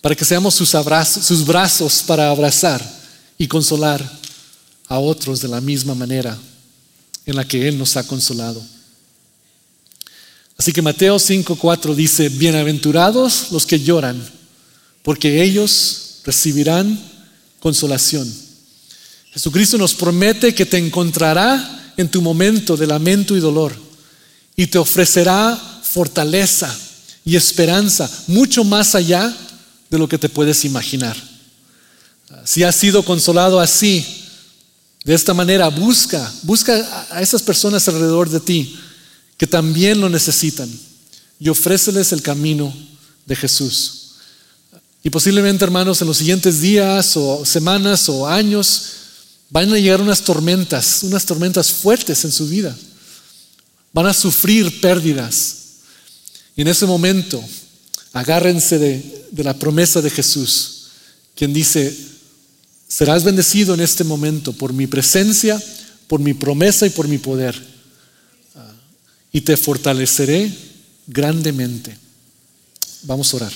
para 0.00 0.14
que 0.14 0.24
seamos 0.24 0.54
sus, 0.54 1.46
brazos 1.46 2.02
para 2.06 2.30
abrazar 2.30 2.84
y 3.38 3.46
consolar 3.46 4.20
a 4.88 4.98
otros 4.98 5.40
de 5.40 5.48
la 5.48 5.60
misma 5.60 5.94
manera 5.94 6.36
en 7.24 7.36
la 7.36 7.46
que 7.46 7.68
Él 7.68 7.78
nos 7.78 7.96
ha 7.96 8.06
consolado. 8.06 8.62
Así 10.58 10.72
que 10.72 10.82
Mateo 10.82 11.16
5:4 11.16 11.94
dice, 11.94 12.28
bienaventurados 12.28 13.50
los 13.50 13.64
que 13.64 13.80
lloran, 13.80 14.22
porque 15.02 15.42
ellos 15.42 16.20
recibirán 16.24 17.00
consolación. 17.60 18.30
Jesucristo 19.32 19.78
nos 19.78 19.94
promete 19.94 20.54
que 20.54 20.66
te 20.66 20.78
encontrará 20.78 21.92
en 21.96 22.10
tu 22.10 22.20
momento 22.20 22.76
de 22.76 22.86
lamento 22.86 23.36
y 23.36 23.40
dolor 23.40 23.74
y 24.56 24.66
te 24.66 24.78
ofrecerá 24.78 25.73
fortaleza 25.94 26.76
y 27.24 27.36
esperanza 27.36 28.10
mucho 28.26 28.64
más 28.64 28.96
allá 28.96 29.34
de 29.88 29.98
lo 29.98 30.08
que 30.08 30.18
te 30.18 30.28
puedes 30.28 30.64
imaginar. 30.64 31.16
Si 32.44 32.64
has 32.64 32.74
sido 32.74 33.04
consolado 33.04 33.60
así, 33.60 34.04
de 35.04 35.14
esta 35.14 35.32
manera, 35.34 35.68
busca, 35.68 36.32
busca 36.42 37.06
a 37.10 37.22
esas 37.22 37.42
personas 37.42 37.86
alrededor 37.86 38.28
de 38.28 38.40
ti 38.40 38.76
que 39.36 39.46
también 39.46 40.00
lo 40.00 40.08
necesitan 40.08 40.68
y 41.38 41.48
ofréceles 41.48 42.12
el 42.12 42.22
camino 42.22 42.74
de 43.24 43.36
Jesús. 43.36 44.00
Y 45.04 45.10
posiblemente, 45.10 45.64
hermanos, 45.64 46.00
en 46.00 46.08
los 46.08 46.16
siguientes 46.16 46.60
días 46.60 47.16
o 47.16 47.44
semanas 47.44 48.08
o 48.08 48.26
años 48.26 48.82
van 49.48 49.72
a 49.72 49.78
llegar 49.78 50.00
unas 50.00 50.22
tormentas, 50.22 51.04
unas 51.04 51.24
tormentas 51.24 51.70
fuertes 51.70 52.24
en 52.24 52.32
su 52.32 52.48
vida. 52.48 52.74
Van 53.92 54.06
a 54.06 54.14
sufrir 54.14 54.80
pérdidas. 54.80 55.63
Y 56.56 56.62
en 56.62 56.68
ese 56.68 56.86
momento, 56.86 57.42
agárrense 58.12 58.78
de, 58.78 59.26
de 59.30 59.44
la 59.44 59.58
promesa 59.58 60.00
de 60.00 60.10
Jesús, 60.10 60.86
quien 61.34 61.52
dice, 61.52 61.96
serás 62.86 63.24
bendecido 63.24 63.74
en 63.74 63.80
este 63.80 64.04
momento 64.04 64.52
por 64.52 64.72
mi 64.72 64.86
presencia, 64.86 65.60
por 66.06 66.20
mi 66.20 66.34
promesa 66.34 66.86
y 66.86 66.90
por 66.90 67.08
mi 67.08 67.18
poder 67.18 67.74
y 69.34 69.40
te 69.40 69.56
fortaleceré 69.56 70.50
grandemente. 71.08 71.98
Vamos 73.02 73.34
a 73.34 73.36
orar. 73.36 73.52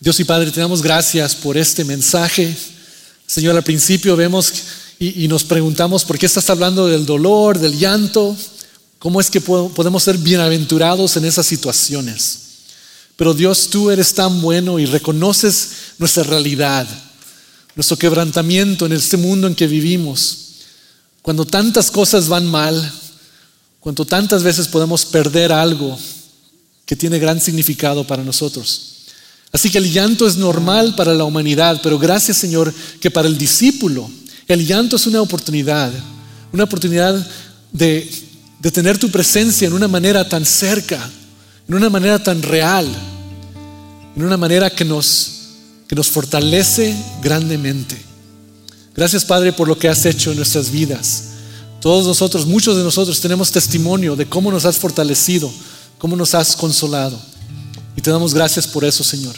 Dios 0.00 0.18
y 0.18 0.24
Padre, 0.24 0.50
te 0.50 0.60
damos 0.60 0.82
gracias 0.82 1.36
por 1.36 1.56
este 1.56 1.84
mensaje. 1.84 2.52
Señor, 3.24 3.54
al 3.56 3.62
principio 3.62 4.16
vemos 4.16 4.52
y, 4.98 5.28
nos 5.28 5.44
preguntamos 5.44 6.04
por 6.04 6.18
qué 6.18 6.26
estás 6.26 6.50
hablando 6.50 6.88
del 6.88 7.06
dolor, 7.06 7.56
del 7.56 7.78
llanto, 7.78 8.36
cómo 9.02 9.20
es 9.20 9.30
que 9.30 9.40
podemos 9.40 10.00
ser 10.04 10.16
bienaventurados 10.16 11.16
en 11.16 11.24
esas 11.24 11.44
situaciones. 11.44 12.38
Pero 13.16 13.34
Dios, 13.34 13.68
tú 13.68 13.90
eres 13.90 14.14
tan 14.14 14.40
bueno 14.40 14.78
y 14.78 14.86
reconoces 14.86 15.70
nuestra 15.98 16.22
realidad, 16.22 16.86
nuestro 17.74 17.96
quebrantamiento 17.96 18.86
en 18.86 18.92
este 18.92 19.16
mundo 19.16 19.48
en 19.48 19.56
que 19.56 19.66
vivimos. 19.66 20.38
Cuando 21.20 21.44
tantas 21.44 21.90
cosas 21.90 22.28
van 22.28 22.46
mal, 22.46 22.92
cuando 23.80 24.04
tantas 24.04 24.44
veces 24.44 24.68
podemos 24.68 25.04
perder 25.04 25.50
algo 25.50 25.98
que 26.86 26.94
tiene 26.94 27.18
gran 27.18 27.40
significado 27.40 28.06
para 28.06 28.22
nosotros. 28.22 28.82
Así 29.50 29.68
que 29.68 29.78
el 29.78 29.92
llanto 29.92 30.28
es 30.28 30.36
normal 30.36 30.94
para 30.94 31.12
la 31.12 31.24
humanidad, 31.24 31.80
pero 31.82 31.98
gracias 31.98 32.36
Señor 32.36 32.72
que 33.00 33.10
para 33.10 33.26
el 33.26 33.36
discípulo 33.36 34.08
el 34.46 34.64
llanto 34.64 34.94
es 34.94 35.08
una 35.08 35.20
oportunidad, 35.20 35.92
una 36.52 36.62
oportunidad 36.62 37.26
de, 37.72 38.30
de 38.62 38.70
tener 38.70 38.96
tu 38.96 39.10
presencia 39.10 39.66
en 39.66 39.72
una 39.72 39.88
manera 39.88 40.28
tan 40.28 40.46
cerca, 40.46 41.10
en 41.68 41.74
una 41.74 41.90
manera 41.90 42.22
tan 42.22 42.40
real, 42.40 42.86
en 44.14 44.22
una 44.22 44.36
manera 44.36 44.70
que 44.70 44.84
nos, 44.84 45.32
que 45.88 45.96
nos 45.96 46.08
fortalece 46.08 46.94
grandemente. 47.20 48.00
Gracias 48.94 49.24
Padre 49.24 49.52
por 49.52 49.66
lo 49.66 49.76
que 49.76 49.88
has 49.88 50.06
hecho 50.06 50.30
en 50.30 50.36
nuestras 50.36 50.70
vidas. 50.70 51.24
Todos 51.80 52.06
nosotros, 52.06 52.46
muchos 52.46 52.76
de 52.76 52.84
nosotros 52.84 53.20
tenemos 53.20 53.50
testimonio 53.50 54.14
de 54.14 54.26
cómo 54.26 54.52
nos 54.52 54.64
has 54.64 54.78
fortalecido, 54.78 55.52
cómo 55.98 56.14
nos 56.14 56.32
has 56.36 56.54
consolado. 56.54 57.20
Y 57.96 58.00
te 58.00 58.12
damos 58.12 58.32
gracias 58.32 58.68
por 58.68 58.84
eso, 58.84 59.02
Señor. 59.02 59.34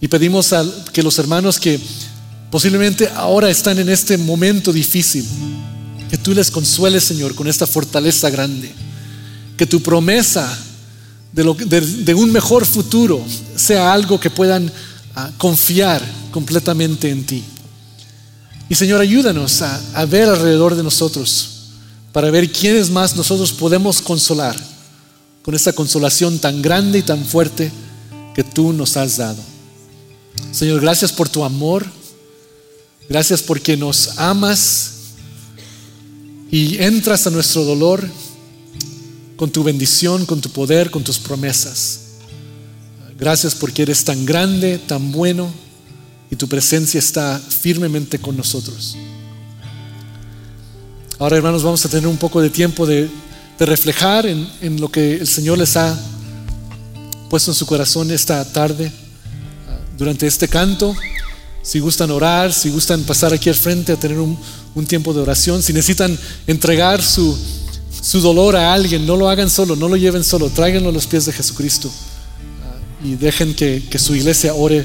Y 0.00 0.08
pedimos 0.08 0.54
a 0.54 0.64
que 0.94 1.02
los 1.02 1.18
hermanos 1.18 1.60
que 1.60 1.78
posiblemente 2.50 3.06
ahora 3.14 3.50
están 3.50 3.78
en 3.78 3.90
este 3.90 4.16
momento 4.16 4.72
difícil, 4.72 5.26
que 6.14 6.18
tú 6.18 6.32
les 6.32 6.48
consueles, 6.48 7.02
Señor, 7.02 7.34
con 7.34 7.48
esta 7.48 7.66
fortaleza 7.66 8.30
grande. 8.30 8.72
Que 9.56 9.66
tu 9.66 9.82
promesa 9.82 10.48
de, 11.32 12.14
un 12.14 12.30
mejor 12.30 12.64
futuro 12.64 13.20
sea 13.56 13.92
algo 13.92 14.20
que 14.20 14.30
puedan 14.30 14.70
ah, 15.16 15.32
confiar 15.38 16.00
completamente 16.30 17.10
en 17.10 17.26
ti. 17.26 17.42
Y 18.68 18.76
Señor, 18.76 19.00
ayúdanos 19.00 19.60
a, 19.62 20.04
ver 20.04 20.28
alrededor 20.28 20.76
de 20.76 20.84
nosotros 20.84 21.48
para 22.12 22.30
ver 22.30 22.48
quiénes 22.52 22.90
más 22.90 23.16
nosotros 23.16 23.52
podemos 23.52 24.00
consolar 24.00 24.56
con 25.42 25.56
esta 25.56 25.72
consolación 25.72 26.38
tan 26.38 26.62
grande 26.62 27.00
y 27.00 27.02
tan 27.02 27.24
fuerte 27.24 27.72
que 28.36 28.44
tú 28.44 28.72
nos 28.72 28.96
has 28.96 29.16
dado. 29.16 29.42
Señor, 30.52 30.80
gracias 30.80 31.10
por 31.10 31.28
tu 31.28 31.42
amor. 31.44 31.84
Gracias 33.08 33.42
porque 33.42 33.76
nos 33.76 34.16
amas 34.16 34.93
y 36.54 36.80
entras 36.80 37.26
a 37.26 37.30
nuestro 37.30 37.64
dolor 37.64 38.08
con 39.34 39.50
tu 39.50 39.64
bendición, 39.64 40.24
con 40.24 40.40
tu 40.40 40.50
poder, 40.50 40.88
con 40.88 41.02
tus 41.02 41.18
promesas. 41.18 42.02
Gracias 43.18 43.56
porque 43.56 43.82
eres 43.82 44.04
tan 44.04 44.24
grande, 44.24 44.78
tan 44.78 45.10
bueno 45.10 45.52
y 46.30 46.36
tu 46.36 46.46
presencia 46.46 47.00
está 47.00 47.40
firmemente 47.40 48.20
con 48.20 48.36
nosotros. 48.36 48.96
Ahora, 51.18 51.38
hermanos, 51.38 51.64
vamos 51.64 51.84
a 51.84 51.88
tener 51.88 52.06
un 52.06 52.18
poco 52.18 52.40
de 52.40 52.50
tiempo 52.50 52.86
de, 52.86 53.10
reflejar 53.58 54.24
en, 54.24 54.80
lo 54.80 54.92
que 54.92 55.14
el 55.14 55.26
Señor 55.26 55.58
les 55.58 55.76
ha 55.76 55.98
puesto 57.30 57.50
en 57.50 57.56
su 57.56 57.66
corazón 57.66 58.12
esta 58.12 58.44
tarde 58.52 58.92
ah, 59.68 59.80
durante 59.98 60.28
este 60.28 60.46
canto. 60.46 60.94
Si 61.62 61.80
gustan 61.80 62.12
orar, 62.12 62.52
si 62.52 62.70
gustan 62.70 63.02
pasar 63.02 63.32
aquí 63.32 63.48
al 63.48 63.56
frente 63.56 63.90
a 63.90 63.96
tener 63.96 64.20
un, 64.20 64.38
tiempo 64.86 65.14
de 65.14 65.20
oración, 65.20 65.62
si 65.62 65.72
necesitan 65.72 66.18
entregar 66.46 67.02
su, 67.02 67.36
dolor 68.14 68.56
a 68.56 68.74
alguien, 68.74 69.06
no 69.06 69.16
lo 69.16 69.28
hagan 69.28 69.48
solo, 69.48 69.76
no 69.76 69.88
lo 69.88 69.96
lleven 69.96 70.24
solo, 70.24 70.50
tráiganlo 70.50 70.88
a 70.88 70.92
los 70.92 71.06
pies 71.06 71.26
de 71.26 71.32
Jesucristo 71.32 71.90
ah, 72.64 73.06
y 73.06 73.14
dejen 73.14 73.54
que, 73.54 73.82
que 73.88 73.98
su 73.98 74.14
iglesia 74.14 74.54
ore 74.54 74.84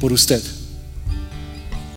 por 0.00 0.12
usted. 0.12 0.42